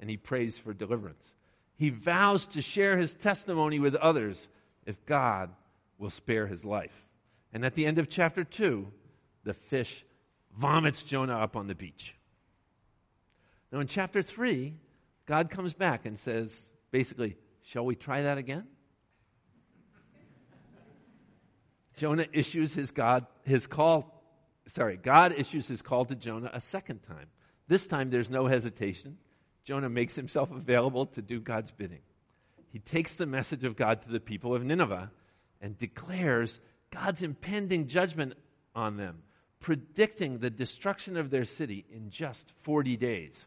and 0.00 0.10
he 0.10 0.16
prays 0.16 0.58
for 0.58 0.74
deliverance. 0.74 1.32
He 1.76 1.90
vows 1.90 2.46
to 2.48 2.62
share 2.62 2.96
his 2.96 3.14
testimony 3.14 3.78
with 3.78 3.94
others 3.94 4.48
if 4.86 5.04
God 5.06 5.50
will 5.98 6.10
spare 6.10 6.46
his 6.46 6.64
life. 6.64 6.94
And 7.52 7.64
at 7.64 7.74
the 7.74 7.86
end 7.86 7.98
of 7.98 8.08
chapter 8.08 8.44
2, 8.44 8.86
the 9.44 9.54
fish 9.54 10.04
vomits 10.56 11.02
Jonah 11.02 11.38
up 11.38 11.56
on 11.56 11.66
the 11.66 11.74
beach. 11.74 12.14
Now, 13.72 13.80
in 13.80 13.86
chapter 13.86 14.22
3, 14.22 14.74
God 15.26 15.50
comes 15.50 15.74
back 15.74 16.06
and 16.06 16.18
says, 16.18 16.66
basically, 16.90 17.36
shall 17.62 17.84
we 17.84 17.94
try 17.94 18.22
that 18.22 18.38
again? 18.38 18.64
Jonah 21.96 22.26
issues 22.32 22.74
his 22.74 22.90
God 22.90 23.26
his 23.44 23.66
call 23.66 24.22
sorry, 24.66 24.96
God 24.96 25.32
issues 25.36 25.66
his 25.66 25.82
call 25.82 26.04
to 26.04 26.14
Jonah 26.14 26.50
a 26.52 26.60
second 26.60 27.00
time. 27.08 27.26
This 27.68 27.86
time 27.86 28.10
there's 28.10 28.30
no 28.30 28.46
hesitation. 28.46 29.16
Jonah 29.66 29.90
makes 29.90 30.14
himself 30.14 30.52
available 30.52 31.06
to 31.06 31.20
do 31.20 31.40
God's 31.40 31.72
bidding. 31.72 32.00
He 32.72 32.78
takes 32.78 33.14
the 33.14 33.26
message 33.26 33.64
of 33.64 33.76
God 33.76 34.02
to 34.02 34.08
the 34.08 34.20
people 34.20 34.54
of 34.54 34.64
Nineveh 34.64 35.10
and 35.60 35.76
declares 35.76 36.60
God's 36.92 37.20
impending 37.20 37.88
judgment 37.88 38.34
on 38.76 38.96
them, 38.96 39.22
predicting 39.58 40.38
the 40.38 40.50
destruction 40.50 41.16
of 41.16 41.30
their 41.30 41.44
city 41.44 41.84
in 41.92 42.10
just 42.10 42.52
40 42.62 42.96
days. 42.96 43.44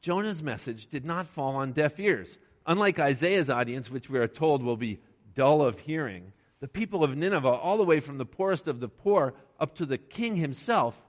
Jonah's 0.00 0.42
message 0.42 0.88
did 0.88 1.04
not 1.04 1.26
fall 1.26 1.54
on 1.54 1.72
deaf 1.72 2.00
ears. 2.00 2.36
Unlike 2.66 2.98
Isaiah's 2.98 3.48
audience, 3.48 3.88
which 3.88 4.10
we 4.10 4.18
are 4.18 4.26
told 4.26 4.62
will 4.62 4.76
be 4.76 4.98
dull 5.34 5.62
of 5.62 5.78
hearing, 5.78 6.32
the 6.58 6.68
people 6.68 7.04
of 7.04 7.16
Nineveh, 7.16 7.48
all 7.48 7.76
the 7.76 7.84
way 7.84 8.00
from 8.00 8.18
the 8.18 8.26
poorest 8.26 8.66
of 8.66 8.80
the 8.80 8.88
poor 8.88 9.34
up 9.60 9.76
to 9.76 9.86
the 9.86 9.98
king 9.98 10.34
himself, 10.34 11.00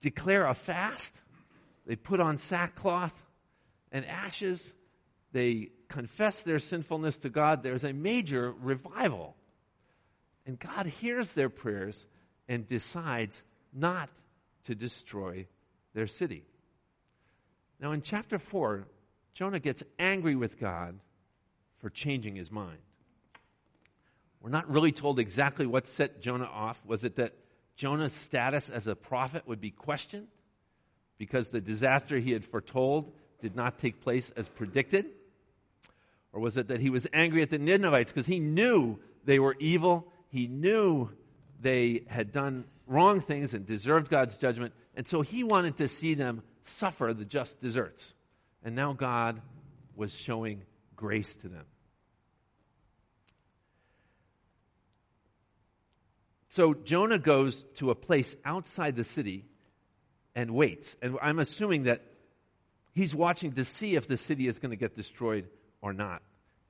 declare 0.00 0.46
a 0.46 0.54
fast. 0.54 1.20
They 1.86 1.96
put 1.96 2.20
on 2.20 2.38
sackcloth 2.38 3.14
and 3.92 4.04
ashes. 4.04 4.72
They 5.32 5.70
confess 5.88 6.42
their 6.42 6.58
sinfulness 6.58 7.18
to 7.18 7.30
God. 7.30 7.62
There's 7.62 7.84
a 7.84 7.92
major 7.92 8.52
revival. 8.60 9.36
And 10.44 10.58
God 10.58 10.86
hears 10.86 11.32
their 11.32 11.48
prayers 11.48 12.06
and 12.48 12.68
decides 12.68 13.42
not 13.72 14.08
to 14.64 14.74
destroy 14.74 15.46
their 15.94 16.06
city. 16.06 16.44
Now, 17.80 17.92
in 17.92 18.02
chapter 18.02 18.38
4, 18.38 18.86
Jonah 19.34 19.60
gets 19.60 19.82
angry 19.98 20.34
with 20.34 20.58
God 20.58 20.98
for 21.78 21.90
changing 21.90 22.36
his 22.36 22.50
mind. 22.50 22.78
We're 24.40 24.50
not 24.50 24.70
really 24.70 24.92
told 24.92 25.18
exactly 25.18 25.66
what 25.66 25.88
set 25.88 26.20
Jonah 26.20 26.44
off. 26.44 26.80
Was 26.86 27.04
it 27.04 27.16
that 27.16 27.34
Jonah's 27.76 28.12
status 28.12 28.70
as 28.70 28.86
a 28.86 28.96
prophet 28.96 29.46
would 29.46 29.60
be 29.60 29.70
questioned 29.70 30.28
because 31.18 31.48
the 31.48 31.60
disaster 31.60 32.18
he 32.18 32.32
had 32.32 32.44
foretold 32.44 33.12
did 33.40 33.56
not 33.56 33.78
take 33.78 34.00
place 34.00 34.30
as 34.36 34.48
predicted? 34.48 35.06
Or 36.32 36.40
was 36.40 36.56
it 36.56 36.68
that 36.68 36.80
he 36.80 36.90
was 36.90 37.06
angry 37.12 37.42
at 37.42 37.50
the 37.50 37.58
Ninevites 37.58 38.12
because 38.12 38.26
he 38.26 38.40
knew 38.40 38.98
they 39.24 39.38
were 39.38 39.56
evil? 39.58 40.12
He 40.28 40.46
knew 40.46 41.10
they 41.60 42.02
had 42.08 42.32
done 42.32 42.64
wrong 42.86 43.20
things 43.20 43.54
and 43.54 43.66
deserved 43.66 44.10
God's 44.10 44.36
judgment. 44.36 44.74
And 44.94 45.06
so 45.06 45.22
he 45.22 45.44
wanted 45.44 45.78
to 45.78 45.88
see 45.88 46.14
them 46.14 46.42
suffer 46.62 47.14
the 47.14 47.24
just 47.24 47.60
deserts. 47.60 48.14
And 48.64 48.74
now 48.74 48.92
God 48.92 49.40
was 49.94 50.14
showing 50.14 50.62
grace 50.94 51.34
to 51.36 51.48
them. 51.48 51.64
So 56.50 56.72
Jonah 56.72 57.18
goes 57.18 57.64
to 57.76 57.90
a 57.90 57.94
place 57.94 58.34
outside 58.44 58.96
the 58.96 59.04
city 59.04 59.44
and 60.36 60.52
waits. 60.52 60.94
And 61.02 61.16
I'm 61.20 61.40
assuming 61.40 61.84
that 61.84 62.02
he's 62.94 63.14
watching 63.14 63.52
to 63.54 63.64
see 63.64 63.96
if 63.96 64.06
the 64.06 64.18
city 64.18 64.46
is 64.46 64.60
going 64.60 64.70
to 64.70 64.76
get 64.76 64.94
destroyed 64.94 65.48
or 65.80 65.92
not 65.92 66.22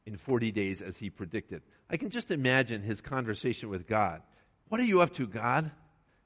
in 0.06 0.16
40 0.16 0.52
days 0.52 0.80
as 0.80 0.96
he 0.96 1.10
predicted. 1.10 1.62
I 1.90 1.96
can 1.96 2.10
just 2.10 2.30
imagine 2.30 2.80
his 2.80 3.00
conversation 3.00 3.68
with 3.68 3.86
God. 3.86 4.22
What 4.68 4.80
are 4.80 4.84
you 4.84 5.02
up 5.02 5.12
to, 5.14 5.26
God? 5.26 5.70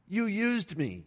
You 0.06 0.26
used 0.26 0.76
me. 0.76 1.04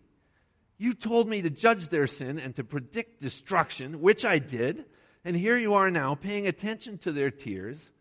You 0.77 0.95
told 0.95 1.29
me 1.29 1.43
to 1.43 1.49
judge 1.51 1.89
their 1.89 2.07
sin 2.07 2.39
and 2.39 2.55
to 2.55 2.63
predict 2.63 3.21
destruction, 3.21 4.01
which 4.01 4.25
I 4.25 4.39
did. 4.39 4.85
And 5.23 5.37
here 5.37 5.57
you 5.57 5.75
are 5.75 5.91
now 5.91 6.15
paying 6.15 6.47
attention 6.47 6.97
to 6.99 7.11
their 7.11 7.29
tears 7.31 7.91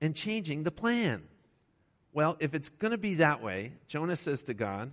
and 0.00 0.16
changing 0.16 0.64
the 0.64 0.70
plan. 0.72 1.22
Well, 2.12 2.36
if 2.40 2.54
it's 2.54 2.68
going 2.68 2.90
to 2.90 2.98
be 2.98 3.16
that 3.16 3.40
way, 3.40 3.74
Jonah 3.86 4.16
says 4.16 4.42
to 4.44 4.54
God, 4.54 4.90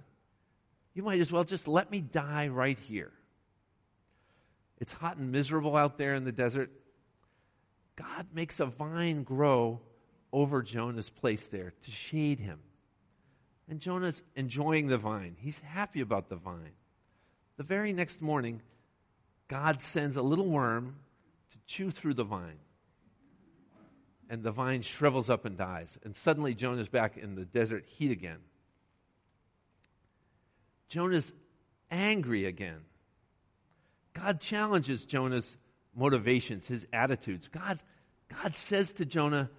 you 0.98 1.04
might 1.04 1.20
as 1.20 1.32
well 1.32 1.44
just 1.44 1.68
let 1.68 1.92
me 1.92 2.02
die 2.02 2.48
right 2.48 2.80
here. 2.80 3.12
It's 4.80 4.92
hot 4.92 5.18
and 5.18 5.32
miserable 5.32 5.76
out 5.76 6.00
there 6.00 6.16
in 6.16 6.24
the 6.24 6.32
desert. 6.32 6.72
God 7.96 8.26
makes 8.34 8.60
a 8.60 8.66
vine 8.66 9.22
grow 9.22 9.80
over 10.34 10.64
Jonah's 10.64 11.12
place 11.12 11.46
there 11.52 11.72
to 11.84 11.92
shade 11.92 12.40
him. 12.40 12.58
And 13.70 13.80
Jonah's 13.80 14.24
enjoying 14.36 14.88
the 14.88 14.98
vine. 14.98 15.36
He's 15.38 15.60
happy 15.60 16.02
about 16.02 16.30
the 16.30 16.36
vine. 16.36 16.74
The 17.58 17.64
very 17.64 17.94
next 17.94 18.20
morning, 18.20 18.64
God 19.50 19.84
sends 19.84 20.18
a 20.18 20.24
little 20.24 20.50
worm 20.50 20.96
to 21.52 21.58
chew 21.68 21.92
through 21.92 22.16
the 22.16 22.24
vine 22.24 22.58
and 24.32 24.42
the 24.42 24.52
vine 24.52 24.82
shrivels 24.82 25.30
up 25.30 25.46
and 25.46 25.58
dies. 25.58 25.96
And 26.04 26.16
suddenly 26.16 26.56
Jonah's 26.56 26.90
back 26.90 27.18
in 27.18 27.36
the 27.36 27.46
desert 27.46 27.86
heat 27.86 28.10
again. 28.10 28.40
Jonah's 30.90 31.32
angry 31.92 32.46
again. 32.46 32.80
God 34.14 34.40
challenges 34.40 35.06
Jonah's 35.06 35.58
motivations, 35.96 36.68
his 36.68 36.86
attitudes. 36.92 37.48
God, 37.48 37.82
God 38.42 38.56
says 38.56 38.94
to 38.94 39.06
Jonah, 39.06 39.50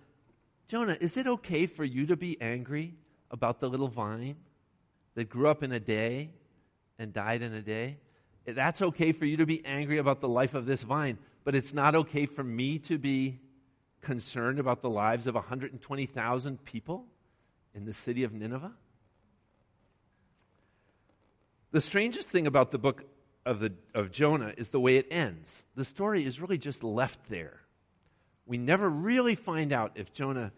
Jonah, 0.69 0.97
is 1.01 1.17
it 1.17 1.27
okay 1.27 1.67
for 1.67 1.85
you 1.85 2.07
to 2.07 2.17
be 2.17 2.41
angry 2.41 2.95
about 3.31 3.61
the 3.61 3.69
little 3.69 3.89
vine 3.89 4.37
that 5.15 5.29
grew 5.29 5.49
up 5.49 5.63
in 5.63 5.73
a 5.73 5.81
day 5.81 6.31
and 6.99 7.13
died 7.13 7.43
in 7.43 7.55
a 7.55 7.63
day? 7.63 7.99
That's 8.47 8.83
okay 8.83 9.13
for 9.13 9.27
you 9.27 9.39
to 9.39 9.47
be 9.47 9.65
angry 9.65 9.99
about 9.99 10.21
the 10.21 10.29
life 10.29 10.55
of 10.55 10.67
this 10.67 10.83
vine, 10.83 11.19
but 11.45 11.55
it's 11.55 11.73
not 11.73 11.95
okay 11.95 12.27
for 12.27 12.43
me 12.43 12.79
to 12.81 12.99
be 12.99 13.41
concerned 14.01 14.59
about 14.59 14.83
the 14.83 14.91
lives 14.91 15.27
of 15.27 15.35
120,000 15.35 16.65
people 16.65 17.05
in 17.75 17.85
the 17.85 17.93
city 17.93 18.25
of 18.25 18.33
Nineveh? 18.33 18.73
The 21.71 21.81
strangest 21.81 22.29
thing 22.29 22.47
about 22.47 22.71
the 22.71 22.79
book 22.79 23.05
of, 23.45 23.61
the, 23.61 23.73
of 23.95 24.11
Jonah 24.11 24.53
is 24.57 24.69
the 24.69 24.81
way 24.81 24.97
it 24.97 25.07
ends. 25.11 25.63
The 25.75 25.85
story 25.85 26.25
is 26.25 26.41
really 26.41 26.59
just 26.59 26.83
left 26.83 27.19
there. 27.29 27.61
We 28.47 28.57
never 28.57 28.89
really 28.89 29.35
find 29.35 29.73
out 29.73 29.93
if 29.97 30.13
Jonah 30.13 30.53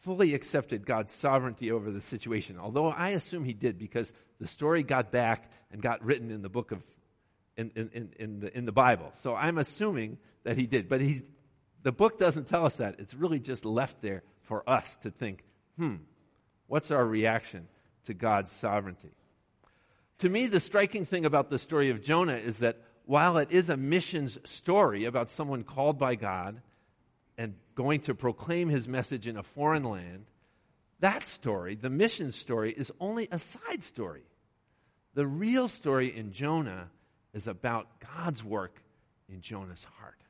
fully 0.00 0.34
accepted 0.34 0.86
God's 0.86 1.12
sovereignty 1.12 1.70
over 1.70 1.90
the 1.90 2.00
situation, 2.00 2.58
although 2.58 2.88
I 2.88 3.10
assume 3.10 3.44
he 3.44 3.52
did 3.52 3.78
because 3.78 4.12
the 4.38 4.46
story 4.46 4.82
got 4.82 5.10
back 5.10 5.50
and 5.70 5.82
got 5.82 6.04
written 6.04 6.30
in 6.30 6.42
the 6.42 6.48
book 6.48 6.72
of 6.72 6.82
in, 7.56 7.70
in, 7.74 8.10
in, 8.18 8.40
the, 8.40 8.56
in 8.56 8.64
the 8.64 8.72
Bible. 8.72 9.10
So 9.12 9.34
I'm 9.34 9.58
assuming 9.58 10.18
that 10.44 10.56
he 10.56 10.66
did. 10.66 10.88
But 10.88 11.00
he's, 11.00 11.22
the 11.82 11.92
book 11.92 12.18
doesn't 12.18 12.48
tell 12.48 12.64
us 12.64 12.76
that. 12.76 12.96
It's 12.98 13.12
really 13.14 13.38
just 13.38 13.64
left 13.64 14.00
there 14.00 14.22
for 14.42 14.68
us 14.68 14.96
to 15.02 15.10
think, 15.10 15.44
hmm, 15.76 15.96
what's 16.66 16.90
our 16.90 17.04
reaction 17.04 17.68
to 18.04 18.14
God's 18.14 18.52
sovereignty? 18.52 19.10
To 20.20 20.28
me, 20.28 20.48
the 20.48 20.60
striking 20.60 21.06
thing 21.06 21.24
about 21.24 21.48
the 21.48 21.58
story 21.58 21.88
of 21.88 22.02
Jonah 22.02 22.36
is 22.36 22.58
that 22.58 22.76
while 23.06 23.38
it 23.38 23.50
is 23.50 23.70
a 23.70 23.76
missions 23.76 24.38
story 24.44 25.06
about 25.06 25.30
someone 25.30 25.64
called 25.64 25.98
by 25.98 26.14
God 26.14 26.60
and 27.38 27.54
going 27.74 28.00
to 28.02 28.14
proclaim 28.14 28.68
his 28.68 28.86
message 28.86 29.26
in 29.26 29.38
a 29.38 29.42
foreign 29.42 29.82
land, 29.82 30.26
that 31.00 31.26
story, 31.26 31.74
the 31.74 31.88
mission 31.88 32.32
story, 32.32 32.70
is 32.70 32.92
only 33.00 33.28
a 33.32 33.38
side 33.38 33.82
story. 33.82 34.20
The 35.14 35.26
real 35.26 35.68
story 35.68 36.14
in 36.14 36.32
Jonah 36.32 36.90
is 37.32 37.46
about 37.46 37.88
God's 38.14 38.44
work 38.44 38.76
in 39.30 39.40
Jonah's 39.40 39.86
heart. 39.98 40.20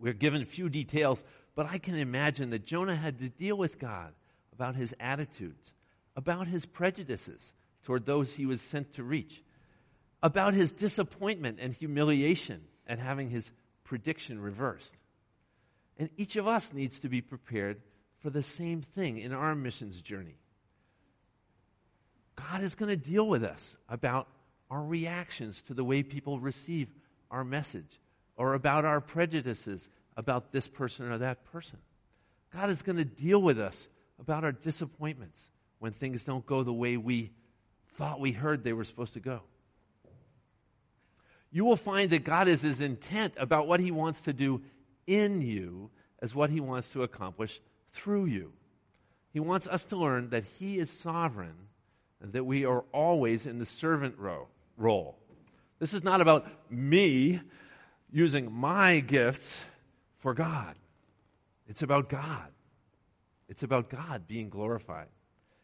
We're 0.00 0.14
given 0.14 0.46
few 0.46 0.70
details, 0.70 1.22
but 1.54 1.66
I 1.66 1.76
can 1.76 1.96
imagine 1.96 2.48
that 2.50 2.64
Jonah 2.64 2.96
had 2.96 3.18
to 3.18 3.28
deal 3.28 3.58
with 3.58 3.78
God 3.78 4.14
about 4.54 4.74
his 4.74 4.94
attitudes, 4.98 5.74
about 6.16 6.48
his 6.48 6.64
prejudices 6.64 7.52
toward 7.88 8.04
those 8.04 8.34
he 8.34 8.44
was 8.44 8.60
sent 8.60 8.92
to 8.92 9.02
reach, 9.02 9.42
about 10.22 10.52
his 10.52 10.72
disappointment 10.72 11.58
and 11.58 11.72
humiliation 11.72 12.60
at 12.86 12.98
having 12.98 13.30
his 13.30 13.50
prediction 13.82 14.38
reversed. 14.38 14.92
And 15.96 16.10
each 16.18 16.36
of 16.36 16.46
us 16.46 16.74
needs 16.74 16.98
to 16.98 17.08
be 17.08 17.22
prepared 17.22 17.80
for 18.18 18.28
the 18.28 18.42
same 18.42 18.82
thing 18.82 19.16
in 19.16 19.32
our 19.32 19.54
missions 19.54 20.02
journey. 20.02 20.36
God 22.36 22.62
is 22.62 22.74
going 22.74 22.90
to 22.90 23.10
deal 23.10 23.26
with 23.26 23.42
us 23.42 23.74
about 23.88 24.28
our 24.70 24.82
reactions 24.82 25.62
to 25.62 25.72
the 25.72 25.82
way 25.82 26.02
people 26.02 26.38
receive 26.38 26.88
our 27.30 27.42
message 27.42 27.98
or 28.36 28.52
about 28.52 28.84
our 28.84 29.00
prejudices 29.00 29.88
about 30.14 30.52
this 30.52 30.68
person 30.68 31.10
or 31.10 31.16
that 31.16 31.42
person. 31.52 31.78
God 32.54 32.68
is 32.68 32.82
going 32.82 32.98
to 32.98 33.06
deal 33.06 33.40
with 33.40 33.58
us 33.58 33.88
about 34.20 34.44
our 34.44 34.52
disappointments 34.52 35.48
when 35.78 35.94
things 35.94 36.22
don't 36.22 36.44
go 36.44 36.62
the 36.62 36.70
way 36.70 36.98
we 36.98 37.30
thought 37.98 38.20
we 38.20 38.30
heard 38.30 38.62
they 38.62 38.72
were 38.72 38.84
supposed 38.84 39.14
to 39.14 39.20
go. 39.20 39.40
You 41.50 41.64
will 41.64 41.76
find 41.76 42.10
that 42.10 42.22
God 42.22 42.46
is 42.46 42.64
as 42.64 42.80
intent 42.80 43.34
about 43.36 43.66
what 43.66 43.80
he 43.80 43.90
wants 43.90 44.20
to 44.22 44.32
do 44.32 44.62
in 45.08 45.42
you 45.42 45.90
as 46.22 46.32
what 46.32 46.48
he 46.48 46.60
wants 46.60 46.88
to 46.90 47.02
accomplish 47.02 47.60
through 47.90 48.26
you. 48.26 48.52
He 49.32 49.40
wants 49.40 49.66
us 49.66 49.82
to 49.86 49.96
learn 49.96 50.30
that 50.30 50.44
he 50.60 50.78
is 50.78 50.90
sovereign 50.90 51.56
and 52.22 52.32
that 52.34 52.44
we 52.44 52.64
are 52.64 52.84
always 52.92 53.46
in 53.46 53.58
the 53.58 53.66
servant 53.66 54.14
role. 54.76 55.18
This 55.80 55.92
is 55.92 56.04
not 56.04 56.20
about 56.20 56.46
me 56.70 57.40
using 58.12 58.52
my 58.52 59.00
gifts 59.00 59.64
for 60.18 60.34
God. 60.34 60.76
It's 61.66 61.82
about 61.82 62.08
God. 62.08 62.46
It's 63.48 63.64
about 63.64 63.90
God 63.90 64.28
being 64.28 64.50
glorified. 64.50 65.08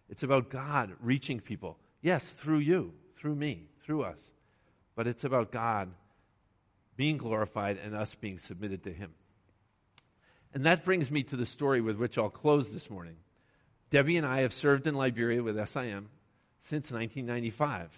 It's 0.08 0.24
about 0.24 0.50
God 0.50 0.94
reaching 1.00 1.38
people. 1.38 1.78
Yes, 2.04 2.22
through 2.22 2.58
you, 2.58 2.92
through 3.16 3.34
me, 3.34 3.64
through 3.82 4.02
us. 4.02 4.20
But 4.94 5.06
it's 5.06 5.24
about 5.24 5.50
God 5.50 5.88
being 6.96 7.16
glorified 7.16 7.78
and 7.82 7.96
us 7.96 8.14
being 8.14 8.36
submitted 8.36 8.84
to 8.84 8.92
Him. 8.92 9.14
And 10.52 10.66
that 10.66 10.84
brings 10.84 11.10
me 11.10 11.22
to 11.22 11.36
the 11.36 11.46
story 11.46 11.80
with 11.80 11.96
which 11.96 12.18
I'll 12.18 12.28
close 12.28 12.68
this 12.68 12.90
morning. 12.90 13.16
Debbie 13.88 14.18
and 14.18 14.26
I 14.26 14.42
have 14.42 14.52
served 14.52 14.86
in 14.86 14.94
Liberia 14.94 15.42
with 15.42 15.56
SIM 15.66 16.10
since 16.60 16.92
1995. 16.92 17.88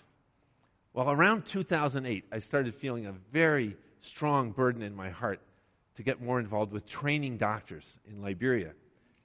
Well, 0.93 1.11
around 1.11 1.47
2008, 1.47 2.27
I 2.31 2.39
started 2.39 2.77
feeling 2.77 3.07
a 3.07 3.15
very 3.33 3.77
strong 4.03 4.53
burden 4.53 4.83
in 4.83 4.95
my 4.95 5.11
heart 5.11 5.41
to 5.97 6.05
get 6.05 6.23
more 6.23 6.39
involved 6.39 6.73
with 6.73 6.87
training 6.87 7.39
doctors 7.39 7.85
in 8.09 8.23
Liberia. 8.23 8.71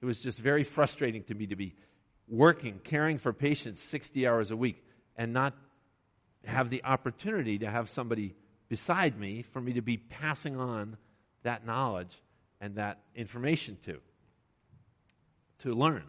It 0.02 0.06
was 0.06 0.22
just 0.22 0.39
very 0.39 0.63
frustrating 0.63 1.24
to 1.26 1.36
me 1.36 1.46
to 1.46 1.56
be 1.56 1.76
working, 2.32 2.80
caring 2.84 3.17
for 3.17 3.34
patients 3.34 3.82
60 3.84 4.26
hours 4.26 4.50
a 4.50 4.56
week, 4.56 4.84
and 5.15 5.34
not 5.34 5.54
have 6.46 6.72
the 6.72 6.84
opportunity 6.84 7.60
to 7.60 7.70
have 7.70 7.89
somebody 7.89 8.34
beside 8.70 9.20
me 9.20 9.44
for 9.44 9.62
me 9.62 9.74
to 9.74 9.82
be 9.82 9.98
passing 9.98 10.58
on 10.58 10.98
that 11.44 11.65
knowledge 11.65 12.15
and 12.62 12.76
that 12.76 13.00
information 13.15 13.78
to, 13.86 14.00
to 15.60 15.74
learn. 15.76 16.04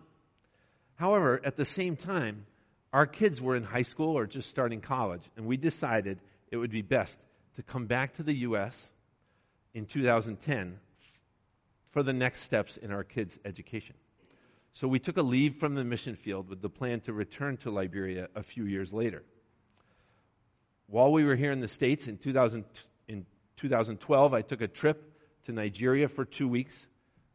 However, 0.95 1.41
at 1.45 1.57
the 1.57 1.65
same 1.65 1.97
time, 1.97 2.47
our 2.93 3.07
kids 3.07 3.41
were 3.41 3.57
in 3.57 3.65
high 3.65 3.83
school 3.83 4.17
or 4.17 4.27
just 4.27 4.49
starting 4.49 4.81
college, 4.81 5.23
and 5.37 5.47
we 5.47 5.57
decided 5.57 6.21
it 6.51 6.57
would 6.57 6.71
be 6.71 6.83
best 6.83 7.19
to 7.57 7.63
come 7.63 7.87
back 7.87 8.15
to 8.15 8.23
the 8.23 8.35
U.S. 8.35 8.91
in 9.75 9.87
2010 9.87 10.79
for 11.91 12.03
the 12.03 12.13
next 12.13 12.43
steps 12.43 12.77
in 12.77 12.93
our 12.93 13.03
kids' 13.03 13.39
education. 13.45 13.97
So 14.73 14.89
we 14.89 14.99
took 14.99 15.17
a 15.17 15.23
leave 15.23 15.57
from 15.57 15.75
the 15.75 15.85
mission 15.85 16.17
field 16.17 16.49
with 16.49 16.63
the 16.63 16.71
plan 16.71 17.01
to 17.01 17.13
return 17.13 17.57
to 17.59 17.71
Liberia 17.71 18.29
a 18.35 18.43
few 18.43 18.65
years 18.65 18.93
later. 18.93 19.23
While 20.87 21.13
we 21.13 21.25
were 21.25 21.37
here 21.37 21.51
in 21.51 21.61
the 21.61 21.69
States 21.69 22.09
in, 22.09 22.19
2000, 22.19 22.65
in 23.09 23.27
2012, 23.57 24.35
I 24.35 24.43
took 24.43 24.61
a 24.61 24.69
trip 24.69 25.13
to 25.45 25.53
Nigeria 25.53 26.09
for 26.09 26.25
two 26.25 26.49
weeks 26.49 26.87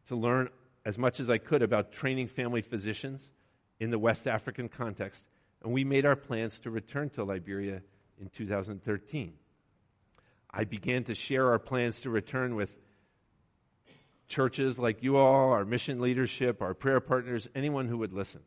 to 0.08 0.16
learn 0.16 0.48
as 0.84 0.98
much 0.98 1.20
as 1.20 1.28
I 1.30 1.38
could 1.38 1.62
about 1.62 1.92
training 1.92 2.28
family 2.28 2.62
physicians 2.62 3.30
in 3.78 3.90
the 3.90 3.98
West 3.98 4.26
African 4.26 4.68
context 4.68 5.24
and 5.62 5.72
we 5.72 5.84
made 5.84 6.06
our 6.06 6.16
plans 6.16 6.58
to 6.60 6.70
return 6.70 7.10
to 7.10 7.24
Liberia 7.24 7.82
in 8.20 8.30
2013. 8.30 9.32
I 10.50 10.64
began 10.64 11.04
to 11.04 11.14
share 11.14 11.50
our 11.50 11.58
plans 11.58 12.00
to 12.00 12.10
return 12.10 12.54
with 12.54 12.74
churches 14.28 14.78
like 14.78 15.02
you 15.02 15.16
all, 15.16 15.52
our 15.52 15.64
mission 15.64 16.00
leadership, 16.00 16.62
our 16.62 16.74
prayer 16.74 17.00
partners, 17.00 17.48
anyone 17.54 17.88
who 17.88 17.98
would 17.98 18.12
listen. 18.12 18.40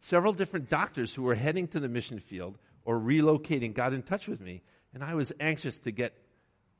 Several 0.00 0.32
different 0.32 0.68
doctors 0.68 1.14
who 1.14 1.22
were 1.22 1.34
heading 1.34 1.68
to 1.68 1.80
the 1.80 1.88
mission 1.88 2.18
field 2.18 2.58
or 2.84 2.98
relocating 2.98 3.74
got 3.74 3.92
in 3.92 4.02
touch 4.02 4.26
with 4.26 4.40
me, 4.40 4.62
and 4.92 5.04
I 5.04 5.14
was 5.14 5.32
anxious 5.38 5.78
to 5.80 5.90
get 5.90 6.14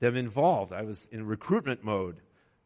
them 0.01 0.17
involved. 0.17 0.73
I 0.73 0.83
was 0.83 1.07
in 1.13 1.27
recruitment 1.27 1.85
mode, 1.85 2.17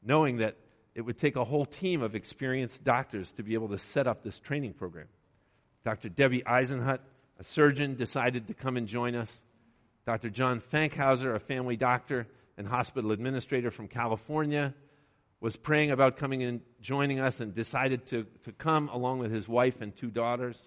knowing 0.03 0.39
that 0.39 0.57
it 0.95 1.03
would 1.03 1.19
take 1.19 1.37
a 1.37 1.45
whole 1.45 1.67
team 1.67 2.03
of 2.03 2.15
experienced 2.15 2.85
doctors 2.85 3.33
to 3.33 3.43
be 3.43 3.55
able 3.55 3.69
to 3.69 3.79
set 3.79 4.07
up 4.07 4.23
this 4.23 4.39
training 4.39 4.75
program. 4.75 5.09
Dr. 5.85 6.09
Debbie 6.09 6.43
Eisenhut, 6.43 7.01
a 7.39 7.45
surgeon, 7.45 7.97
decided 7.97 8.47
to 8.47 8.55
come 8.55 8.77
and 8.77 8.87
join 8.87 9.17
us. 9.17 9.43
Dr. 10.07 10.31
John 10.31 10.63
Fankhauser, 10.73 11.35
a 11.35 11.41
family 11.41 11.77
doctor 11.77 12.29
and 12.57 12.69
hospital 12.69 13.11
administrator 13.11 13.71
from 13.71 13.89
California, 13.89 14.73
was 15.45 15.57
praying 15.57 15.91
about 15.91 16.17
coming 16.17 16.43
and 16.43 16.63
joining 16.81 17.21
us 17.21 17.39
and 17.39 17.55
decided 17.55 18.07
to, 18.07 18.25
to 18.45 18.51
come 18.53 18.89
along 18.89 19.19
with 19.19 19.31
his 19.31 19.47
wife 19.47 19.83
and 19.83 19.95
two 19.95 20.11
daughters. 20.11 20.59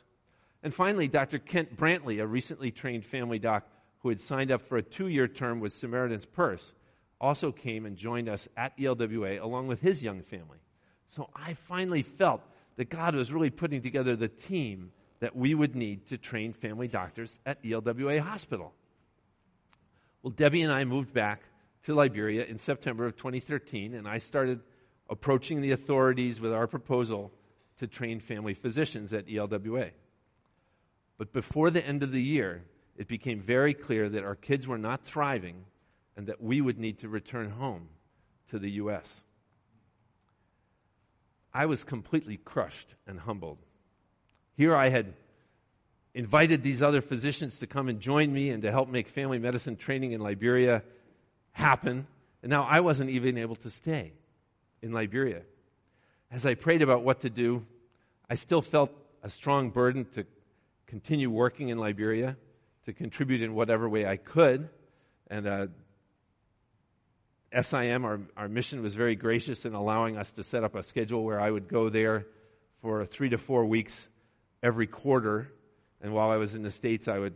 And 0.61 0.71
finally, 0.71 1.07
Dr. 1.07 1.39
Kent 1.39 1.75
Brantly, 1.75 2.21
a 2.21 2.27
recently 2.27 2.69
trained 2.69 3.03
family 3.03 3.39
doc 3.39 3.67
who 4.01 4.09
had 4.09 4.21
signed 4.21 4.51
up 4.51 4.61
for 4.61 4.77
a 4.77 4.83
two 4.83 5.07
year 5.07 5.27
term 5.27 5.61
with 5.61 5.73
Samaritan's 5.73 6.25
Purse, 6.25 6.75
also 7.19 7.51
came 7.51 7.87
and 7.87 7.97
joined 7.97 8.29
us 8.29 8.47
at 8.55 8.77
ELWA 8.77 9.41
along 9.41 9.65
with 9.65 9.81
his 9.81 10.03
young 10.03 10.21
family. 10.21 10.59
So 11.07 11.27
I 11.35 11.55
finally 11.55 12.03
felt 12.03 12.43
that 12.75 12.91
God 12.91 13.15
was 13.15 13.33
really 13.33 13.49
putting 13.49 13.81
together 13.81 14.15
the 14.15 14.27
team 14.27 14.91
that 15.21 15.35
we 15.35 15.55
would 15.55 15.75
need 15.75 16.05
to 16.09 16.19
train 16.19 16.53
family 16.53 16.87
doctors 16.87 17.39
at 17.47 17.63
ELWA 17.63 18.19
Hospital. 18.19 18.71
Well, 20.21 20.29
Debbie 20.29 20.61
and 20.61 20.71
I 20.71 20.83
moved 20.83 21.15
back 21.15 21.41
to 21.87 21.95
Liberia 21.95 22.43
in 22.43 22.59
September 22.59 23.05
of 23.05 23.15
2013, 23.15 23.93
and 23.93 24.09
I 24.09 24.17
started 24.17 24.59
approaching 25.09 25.61
the 25.61 25.71
authorities 25.71 26.41
with 26.41 26.51
our 26.51 26.67
proposal 26.67 27.31
to 27.79 27.87
train 27.87 28.19
family 28.19 28.53
physicians 28.53 29.13
at 29.13 29.27
ELWA. 29.27 29.91
But 31.17 31.31
before 31.31 31.69
the 31.69 31.85
end 31.85 32.03
of 32.03 32.11
the 32.11 32.21
year, 32.21 32.65
it 32.97 33.07
became 33.07 33.39
very 33.39 33.73
clear 33.73 34.09
that 34.09 34.25
our 34.25 34.35
kids 34.35 34.67
were 34.67 34.77
not 34.77 35.05
thriving 35.05 35.63
and 36.17 36.27
that 36.27 36.43
we 36.43 36.59
would 36.59 36.77
need 36.77 36.99
to 36.99 37.07
return 37.07 37.51
home 37.51 37.87
to 38.49 38.59
the 38.59 38.71
U.S. 38.71 39.21
I 41.53 41.67
was 41.67 41.85
completely 41.85 42.35
crushed 42.35 42.95
and 43.07 43.17
humbled. 43.17 43.59
Here 44.57 44.75
I 44.75 44.89
had 44.89 45.13
invited 46.13 46.63
these 46.63 46.83
other 46.83 46.99
physicians 46.99 47.59
to 47.59 47.67
come 47.67 47.87
and 47.87 48.01
join 48.01 48.33
me 48.33 48.49
and 48.49 48.63
to 48.63 48.71
help 48.71 48.89
make 48.89 49.07
family 49.07 49.39
medicine 49.39 49.77
training 49.77 50.11
in 50.11 50.19
Liberia 50.19 50.83
happen. 51.57 52.05
And 52.43 52.51
now 52.51 52.63
I 52.63 52.79
wasn't 52.81 53.09
even 53.09 53.37
able 53.37 53.55
to 53.57 53.69
stay 53.69 54.13
in 54.81 54.93
Liberia. 54.93 55.41
As 56.31 56.45
I 56.45 56.53
prayed 56.53 56.81
about 56.81 57.03
what 57.03 57.21
to 57.21 57.29
do, 57.29 57.65
I 58.29 58.35
still 58.35 58.61
felt 58.61 58.91
a 59.23 59.29
strong 59.29 59.71
burden 59.71 60.05
to 60.15 60.25
continue 60.85 61.29
working 61.29 61.69
in 61.69 61.79
Liberia, 61.79 62.37
to 62.85 62.93
contribute 62.93 63.41
in 63.41 63.55
whatever 63.55 63.89
way 63.89 64.05
I 64.05 64.17
could. 64.17 64.69
And 65.29 65.47
uh, 65.47 65.67
SIM, 67.59 68.05
our, 68.05 68.19
our 68.37 68.47
mission, 68.47 68.83
was 68.83 68.93
very 68.93 69.15
gracious 69.15 69.65
in 69.65 69.73
allowing 69.73 70.15
us 70.17 70.31
to 70.33 70.43
set 70.43 70.63
up 70.63 70.75
a 70.75 70.83
schedule 70.83 71.23
where 71.23 71.41
I 71.41 71.49
would 71.49 71.67
go 71.67 71.89
there 71.89 72.27
for 72.81 73.05
three 73.05 73.29
to 73.29 73.37
four 73.37 73.65
weeks 73.65 74.07
every 74.61 74.87
quarter. 74.87 75.51
And 76.01 76.13
while 76.13 76.29
I 76.29 76.37
was 76.37 76.53
in 76.53 76.61
the 76.61 76.71
States, 76.71 77.07
I 77.07 77.17
would 77.17 77.35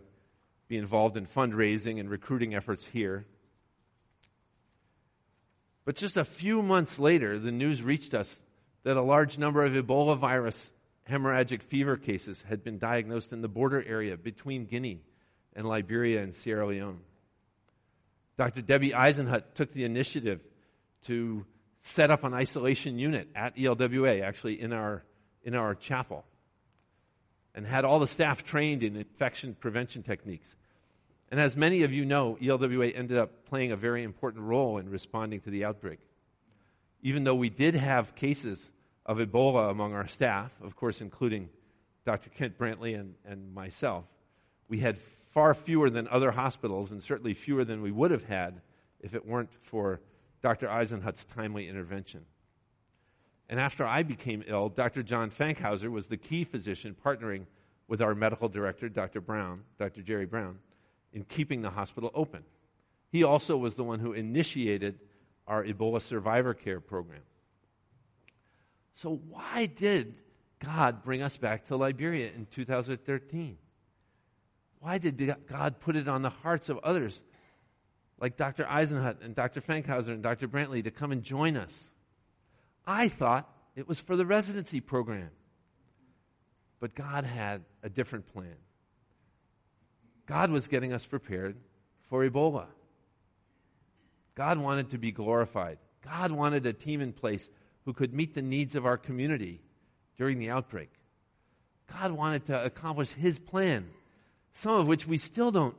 be 0.68 0.78
involved 0.78 1.18
in 1.18 1.26
fundraising 1.26 2.00
and 2.00 2.10
recruiting 2.10 2.54
efforts 2.54 2.86
here. 2.86 3.26
But 5.86 5.96
just 5.96 6.18
a 6.18 6.26
few 6.26 6.62
months 6.62 7.00
later, 7.00 7.40
the 7.40 7.52
news 7.52 7.82
reached 7.82 8.14
us 8.14 8.42
that 8.84 8.98
a 8.98 9.02
large 9.02 9.38
number 9.38 9.64
of 9.64 9.74
Ebola 9.74 10.18
virus 10.18 10.72
hemorrhagic 11.10 11.64
fever 11.64 11.98
cases 11.98 12.44
had 12.48 12.64
been 12.64 12.78
diagnosed 12.78 13.34
in 13.34 13.42
the 13.42 13.48
border 13.48 13.84
area 13.86 14.18
between 14.18 14.66
Guinea 14.66 15.02
and 15.56 15.68
Liberia 15.68 16.22
and 16.22 16.34
Sierra 16.34 16.68
Leone. 16.68 17.02
Dr. 18.38 18.62
Debbie 18.62 18.92
Eisenhut 18.92 19.54
took 19.56 19.74
the 19.74 19.84
initiative 19.84 20.42
to 21.06 21.46
set 21.82 22.12
up 22.12 22.24
an 22.24 22.34
isolation 22.34 23.00
unit 23.00 23.30
at 23.36 23.58
ELWA, 23.58 24.22
actually 24.22 24.62
in 24.62 24.72
our, 24.72 25.04
in 25.44 25.56
our 25.56 25.76
chapel, 25.76 26.24
and 27.54 27.66
had 27.66 27.86
all 27.86 28.00
the 28.00 28.08
staff 28.08 28.44
trained 28.46 28.84
in 28.84 28.96
infection 28.96 29.56
prevention 29.60 30.04
techniques. 30.04 30.56
And 31.32 31.40
as 31.40 31.56
many 31.56 31.84
of 31.84 31.94
you 31.94 32.04
know, 32.04 32.38
ELWA 32.42 32.94
ended 32.94 33.18
up 33.18 33.46
playing 33.46 33.72
a 33.72 33.78
very 33.78 34.04
important 34.04 34.44
role 34.44 34.78
in 34.78 34.90
responding 34.90 35.40
to 35.42 35.50
the 35.50 35.64
outbreak. 35.64 36.00
Even 37.02 37.24
though 37.24 37.36
we 37.36 37.50
did 37.50 37.74
have 37.74 38.16
cases 38.16 38.70
of 39.06 39.18
Ebola 39.18 39.72
among 39.72 39.94
our 39.94 40.08
staff, 40.08 40.52
of 40.62 40.76
course, 40.76 41.00
including 41.00 41.50
Dr. 42.06 42.30
Kent 42.32 42.58
Brantly 42.58 43.00
and, 43.00 43.16
and 43.26 43.54
myself, 43.54 44.04
we 44.68 44.80
had 44.80 45.00
far 45.32 45.54
fewer 45.54 45.90
than 45.90 46.08
other 46.10 46.32
hospitals 46.32 46.92
and 46.92 47.02
certainly 47.02 47.34
fewer 47.34 47.64
than 47.64 47.82
we 47.82 47.92
would 47.92 48.12
have 48.12 48.26
had 48.26 48.60
if 49.00 49.16
it 49.16 49.26
weren't 49.26 49.52
for 49.64 50.02
Dr. 50.42 50.68
Eisenhut's 50.68 51.26
timely 51.26 51.70
intervention. 51.70 52.26
And 53.50 53.60
after 53.60 53.86
I 53.86 54.04
became 54.04 54.44
ill, 54.48 54.70
Dr. 54.70 55.02
John 55.02 55.32
Fankhauser 55.32 55.90
was 55.90 56.08
the 56.08 56.18
key 56.18 56.44
physician 56.44 56.96
partnering 57.06 57.46
with 57.88 58.02
our 58.02 58.16
medical 58.16 58.50
director, 58.50 58.90
Dr. 58.90 59.22
Brown, 59.22 59.62
Dr. 59.78 60.02
Jerry 60.02 60.26
Brown, 60.26 60.58
in 61.14 61.24
keeping 61.24 61.62
the 61.62 61.70
hospital 61.70 62.12
open. 62.14 62.44
He 63.12 63.24
also 63.24 63.58
was 63.58 63.76
the 63.76 63.84
one 63.84 64.00
who 64.00 64.14
initiated 64.14 65.00
our 65.48 65.64
Ebola 65.64 66.02
survivor 66.02 66.54
care 66.54 66.80
program. 66.80 67.22
So, 68.96 69.20
why 69.30 69.66
did 69.66 70.16
God 70.60 71.04
bring 71.04 71.22
us 71.22 71.36
back 71.36 71.66
to 71.68 71.76
Liberia 71.76 72.32
in 72.36 72.46
2013? 72.52 73.58
Why 74.80 74.98
did 74.98 75.36
God 75.48 75.80
put 75.80 75.96
it 75.96 76.08
on 76.08 76.22
the 76.22 76.30
hearts 76.30 76.70
of 76.70 76.80
others 76.80 77.22
like 78.20 78.38
Dr. 78.38 78.64
Eisenhut 78.64 79.24
and 79.24 79.36
Dr. 79.36 79.62
Fankhauser 79.62 80.10
and 80.10 80.24
Dr. 80.24 80.48
Brantly 80.48 80.84
to 80.84 80.92
come 80.92 81.12
and 81.12 81.24
join 81.24 81.58
us? 81.58 81.78
I 82.86 83.08
thought 83.08 83.50
it 83.76 83.88
was 83.88 84.00
for 84.00 84.16
the 84.16 84.26
residency 84.26 84.80
program. 84.82 85.30
But 86.80 86.96
God 86.96 87.26
had 87.26 87.64
a 87.84 87.90
different 87.90 88.28
plan. 88.34 88.56
God 90.32 90.50
was 90.50 90.70
getting 90.70 90.94
us 90.94 91.06
prepared 91.06 91.58
for 92.10 92.24
Ebola. 92.26 92.68
God 94.34 94.60
wanted 94.60 94.92
to 94.92 94.98
be 94.98 95.12
glorified. 95.12 95.78
God 96.06 96.32
wanted 96.32 96.66
a 96.66 96.72
team 96.72 97.02
in 97.02 97.12
place 97.12 97.50
who 97.84 97.92
could 97.92 98.14
meet 98.14 98.34
the 98.34 98.42
needs 98.42 98.74
of 98.76 98.86
our 98.86 98.96
community 98.96 99.60
during 100.18 100.40
the 100.40 100.50
outbreak. 100.50 100.90
God 101.92 102.14
wanted 102.14 102.46
to 102.46 102.64
accomplish 102.64 103.12
His 103.12 103.40
plan, 103.40 103.90
some 104.54 104.76
of 104.76 104.88
which 104.88 105.06
we 105.06 105.18
still 105.18 105.52
don't 105.52 105.76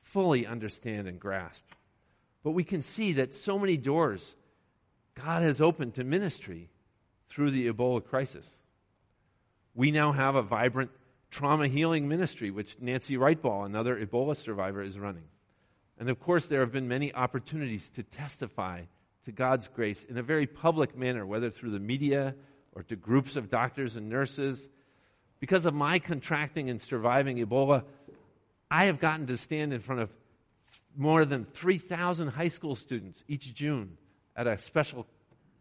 fully 0.00 0.46
understand 0.46 1.06
and 1.06 1.20
grasp. 1.20 1.62
But 2.42 2.52
we 2.52 2.64
can 2.64 2.80
see 2.80 3.12
that 3.12 3.34
so 3.34 3.58
many 3.58 3.76
doors 3.76 4.34
God 5.14 5.42
has 5.42 5.60
opened 5.60 5.96
to 5.96 6.04
ministry 6.04 6.70
through 7.28 7.50
the 7.50 7.70
Ebola 7.70 8.02
crisis. 8.02 8.50
We 9.74 9.90
now 9.90 10.12
have 10.12 10.36
a 10.36 10.42
vibrant 10.42 10.90
trauma 11.34 11.66
healing 11.66 12.06
ministry, 12.06 12.52
which 12.52 12.76
Nancy 12.80 13.16
Writebol, 13.16 13.66
another 13.66 13.96
Ebola 13.96 14.36
survivor, 14.36 14.82
is 14.82 15.00
running. 15.00 15.24
And 15.98 16.08
of 16.08 16.20
course, 16.20 16.46
there 16.46 16.60
have 16.60 16.70
been 16.70 16.86
many 16.86 17.12
opportunities 17.12 17.88
to 17.90 18.04
testify 18.04 18.82
to 19.24 19.32
God's 19.32 19.66
grace 19.66 20.04
in 20.04 20.16
a 20.16 20.22
very 20.22 20.46
public 20.46 20.96
manner, 20.96 21.26
whether 21.26 21.50
through 21.50 21.72
the 21.72 21.80
media 21.80 22.36
or 22.72 22.84
to 22.84 22.94
groups 22.94 23.34
of 23.34 23.50
doctors 23.50 23.96
and 23.96 24.08
nurses. 24.08 24.68
Because 25.40 25.66
of 25.66 25.74
my 25.74 25.98
contracting 25.98 26.70
and 26.70 26.80
surviving 26.80 27.38
Ebola, 27.38 27.82
I 28.70 28.84
have 28.86 29.00
gotten 29.00 29.26
to 29.26 29.36
stand 29.36 29.72
in 29.72 29.80
front 29.80 30.02
of 30.02 30.10
more 30.96 31.24
than 31.24 31.46
3,000 31.46 32.28
high 32.28 32.48
school 32.48 32.76
students 32.76 33.24
each 33.26 33.52
June 33.52 33.98
at 34.36 34.46
a 34.46 34.56
special 34.58 35.04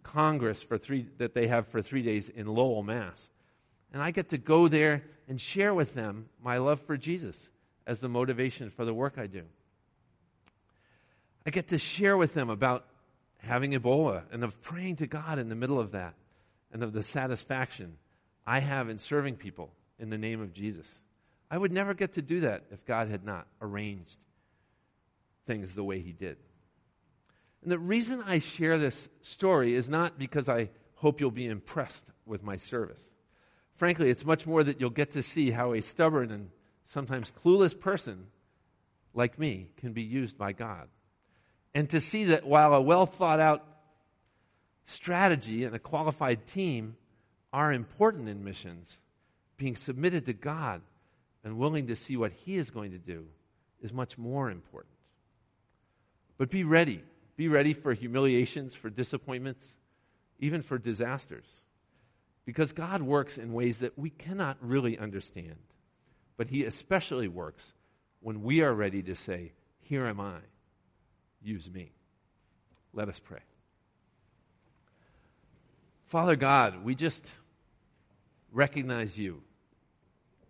congress 0.03 0.62
for 0.62 0.77
three, 0.77 1.07
that 1.17 1.33
they 1.33 1.47
have 1.47 1.67
for 1.69 1.81
three 1.81 2.03
days 2.03 2.29
in 2.29 2.45
Lowell, 2.45 2.83
Mass. 2.83 3.29
And 3.93 4.01
I 4.01 4.12
get 4.12 4.29
to 4.29 4.38
go 4.38 4.67
there 4.67 5.03
and 5.29 5.39
share 5.39 5.73
with 5.73 5.93
them 5.93 6.27
my 6.43 6.58
love 6.58 6.82
for 6.82 6.97
Jesus 6.97 7.49
as 7.86 7.99
the 7.99 8.10
motivation 8.10 8.71
for 8.71 8.86
the 8.86 8.93
work 8.93 9.15
I 9.17 9.27
do. 9.27 9.43
I 11.45 11.51
get 11.51 11.69
to 11.69 11.77
share 11.77 12.17
with 12.17 12.34
them 12.34 12.49
about 12.49 12.86
having 13.38 13.73
Ebola 13.73 14.23
and 14.32 14.43
of 14.43 14.62
praying 14.62 14.97
to 14.97 15.08
God 15.08 15.38
in 15.38 15.49
the 15.49 15.56
middle 15.56 15.79
of 15.79 15.91
that 15.91 16.15
and 16.71 16.82
of 16.82 16.93
the 16.93 17.03
satisfaction 17.03 17.97
I 18.45 18.60
have 18.60 18.89
in 18.89 18.97
serving 18.97 19.36
people 19.36 19.71
in 19.99 20.10
the 20.10 20.17
name 20.17 20.41
of 20.41 20.53
Jesus. 20.53 20.88
I 21.51 21.58
would 21.58 21.71
never 21.71 21.93
get 21.93 22.13
to 22.13 22.21
do 22.21 22.41
that 22.41 22.63
if 22.71 22.86
God 22.86 23.10
had 23.10 23.23
not 23.23 23.45
arranged 23.62 24.17
things 25.45 25.73
the 25.75 25.84
way 25.84 25.99
He 25.99 26.13
did. 26.13 26.38
And 27.62 27.71
the 27.71 27.79
reason 27.79 28.23
I 28.25 28.39
share 28.39 28.77
this 28.77 29.10
story 29.21 29.75
is 29.75 29.88
not 29.88 30.17
because 30.17 30.49
I 30.49 30.69
hope 30.95 31.21
you'll 31.21 31.32
be 31.32 31.45
impressed 31.45 32.03
with 32.25 32.43
my 32.43 32.58
service. 32.58 32.99
Frankly, 33.75 34.09
it's 34.09 34.25
much 34.25 34.45
more 34.45 34.63
that 34.63 34.79
you'll 34.79 34.89
get 34.89 35.13
to 35.13 35.23
see 35.23 35.51
how 35.51 35.73
a 35.73 35.81
stubborn 35.81 36.31
and 36.31 36.49
sometimes 36.86 37.31
clueless 37.43 37.77
person 37.77 38.27
like 39.13 39.39
me 39.39 39.69
can 39.77 39.93
be 39.93 40.03
used 40.03 40.38
by 40.38 40.53
God. 40.53 40.88
And 41.73 41.89
to 41.89 41.99
see 41.99 42.25
that 42.25 42.45
while 42.45 42.73
a 42.73 42.81
well 42.81 43.05
thought 43.05 43.39
out 43.39 43.65
strategy 44.86 45.63
and 45.63 45.75
a 45.75 45.79
qualified 45.79 46.47
team 46.47 46.95
are 47.51 47.71
important 47.71 48.29
in 48.29 48.43
missions, 48.43 48.99
being 49.57 49.75
submitted 49.75 50.25
to 50.25 50.33
God 50.33 50.81
and 51.43 51.57
willing 51.57 51.88
to 51.88 51.95
see 51.95 52.17
what 52.17 52.31
He 52.31 52.55
is 52.55 52.69
going 52.69 52.91
to 52.91 52.97
do 52.97 53.25
is 53.81 53.93
much 53.93 54.17
more 54.17 54.49
important. 54.49 54.93
But 56.38 56.49
be 56.49 56.63
ready. 56.63 57.03
Be 57.36 57.47
ready 57.47 57.73
for 57.73 57.93
humiliations, 57.93 58.75
for 58.75 58.89
disappointments, 58.89 59.67
even 60.39 60.62
for 60.62 60.77
disasters. 60.77 61.45
Because 62.45 62.73
God 62.73 63.01
works 63.01 63.38
in 63.38 63.53
ways 63.53 63.79
that 63.79 63.97
we 63.97 64.10
cannot 64.10 64.58
really 64.62 64.97
understand. 64.97 65.56
But 66.38 66.47
He 66.47 66.65
especially 66.65 67.27
works 67.27 67.73
when 68.19 68.43
we 68.43 68.62
are 68.62 68.73
ready 68.73 69.01
to 69.03 69.15
say, 69.15 69.53
Here 69.82 70.06
am 70.06 70.19
I, 70.19 70.39
use 71.41 71.69
me. 71.69 71.91
Let 72.93 73.10
us 73.10 73.19
pray. 73.19 73.39
Father 76.08 76.36
God, 76.36 76.84
we 76.84 76.95
just 76.95 77.25
recognize 78.51 79.17
you, 79.17 79.41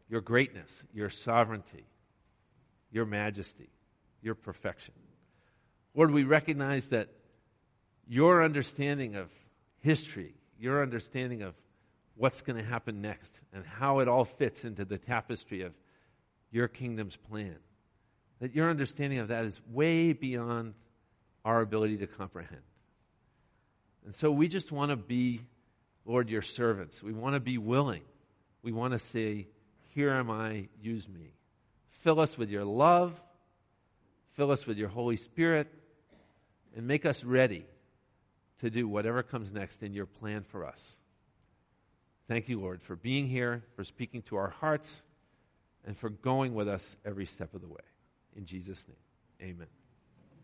your 0.10 0.22
greatness, 0.22 0.84
your 0.94 1.10
sovereignty, 1.10 1.86
your 2.92 3.06
majesty, 3.06 3.70
your 4.22 4.36
perfection. 4.36 4.94
Lord, 5.96 6.12
we 6.12 6.24
recognize 6.24 6.88
that 6.88 7.10
your 8.08 8.44
understanding 8.44 9.16
of 9.16 9.30
history, 9.80 10.36
your 10.60 10.82
understanding 10.82 11.44
of 11.44 11.54
what's 12.16 12.42
going 12.42 12.58
to 12.58 12.64
happen 12.64 13.02
next 13.02 13.40
and 13.54 13.66
how 13.66 14.00
it 14.00 14.08
all 14.08 14.26
fits 14.26 14.64
into 14.64 14.86
the 14.86 14.98
tapestry 14.98 15.62
of 15.62 15.74
your 16.52 16.68
kingdom's 16.68 17.16
plan. 17.16 17.56
That 18.40 18.56
your 18.56 18.70
understanding 18.70 19.20
of 19.20 19.30
that 19.30 19.46
is 19.46 19.60
way 19.72 20.14
beyond 20.14 20.74
our 21.46 21.62
ability 21.62 21.98
to 21.98 22.08
comprehend. 22.08 22.62
And 24.06 24.16
so 24.16 24.32
we 24.32 24.48
just 24.48 24.72
want 24.72 24.92
to 24.92 24.96
be, 24.96 25.42
Lord, 26.06 26.30
your 26.30 26.42
servants. 26.42 27.02
We 27.02 27.14
want 27.14 27.36
to 27.36 27.40
be 27.40 27.58
willing. 27.58 28.02
We 28.62 28.72
want 28.72 28.94
to 28.94 29.00
say, 29.00 29.48
Here 29.90 30.12
am 30.12 30.30
I, 30.30 30.68
use 30.82 31.08
me. 31.08 31.34
Fill 32.02 32.20
us 32.20 32.38
with 32.38 32.50
your 32.50 32.66
love, 32.66 33.14
fill 34.34 34.52
us 34.52 34.66
with 34.68 34.78
your 34.78 34.90
Holy 34.90 35.16
Spirit, 35.16 35.68
and 36.76 36.86
make 36.86 37.06
us 37.06 37.24
ready 37.24 37.66
to 38.60 38.70
do 38.70 38.88
whatever 38.88 39.24
comes 39.24 39.54
next 39.54 39.84
in 39.84 39.94
your 39.94 40.06
plan 40.06 40.44
for 40.44 40.66
us. 40.66 40.98
Thank 42.28 42.48
you, 42.50 42.60
Lord, 42.60 42.82
for 42.82 42.96
being 42.96 43.28
here, 43.28 43.64
for 43.76 43.84
speaking 43.84 44.22
to 44.24 44.38
our 44.38 44.50
hearts, 44.50 45.04
and 45.86 45.98
for 45.98 46.10
going 46.10 46.54
with 46.54 46.68
us 46.68 46.96
every 47.06 47.26
step 47.26 47.54
of 47.54 47.62
the 47.62 47.68
way. 47.68 47.82
In 48.36 48.46
Jesus' 48.46 48.86
name, 48.88 49.52
amen. 49.52 49.83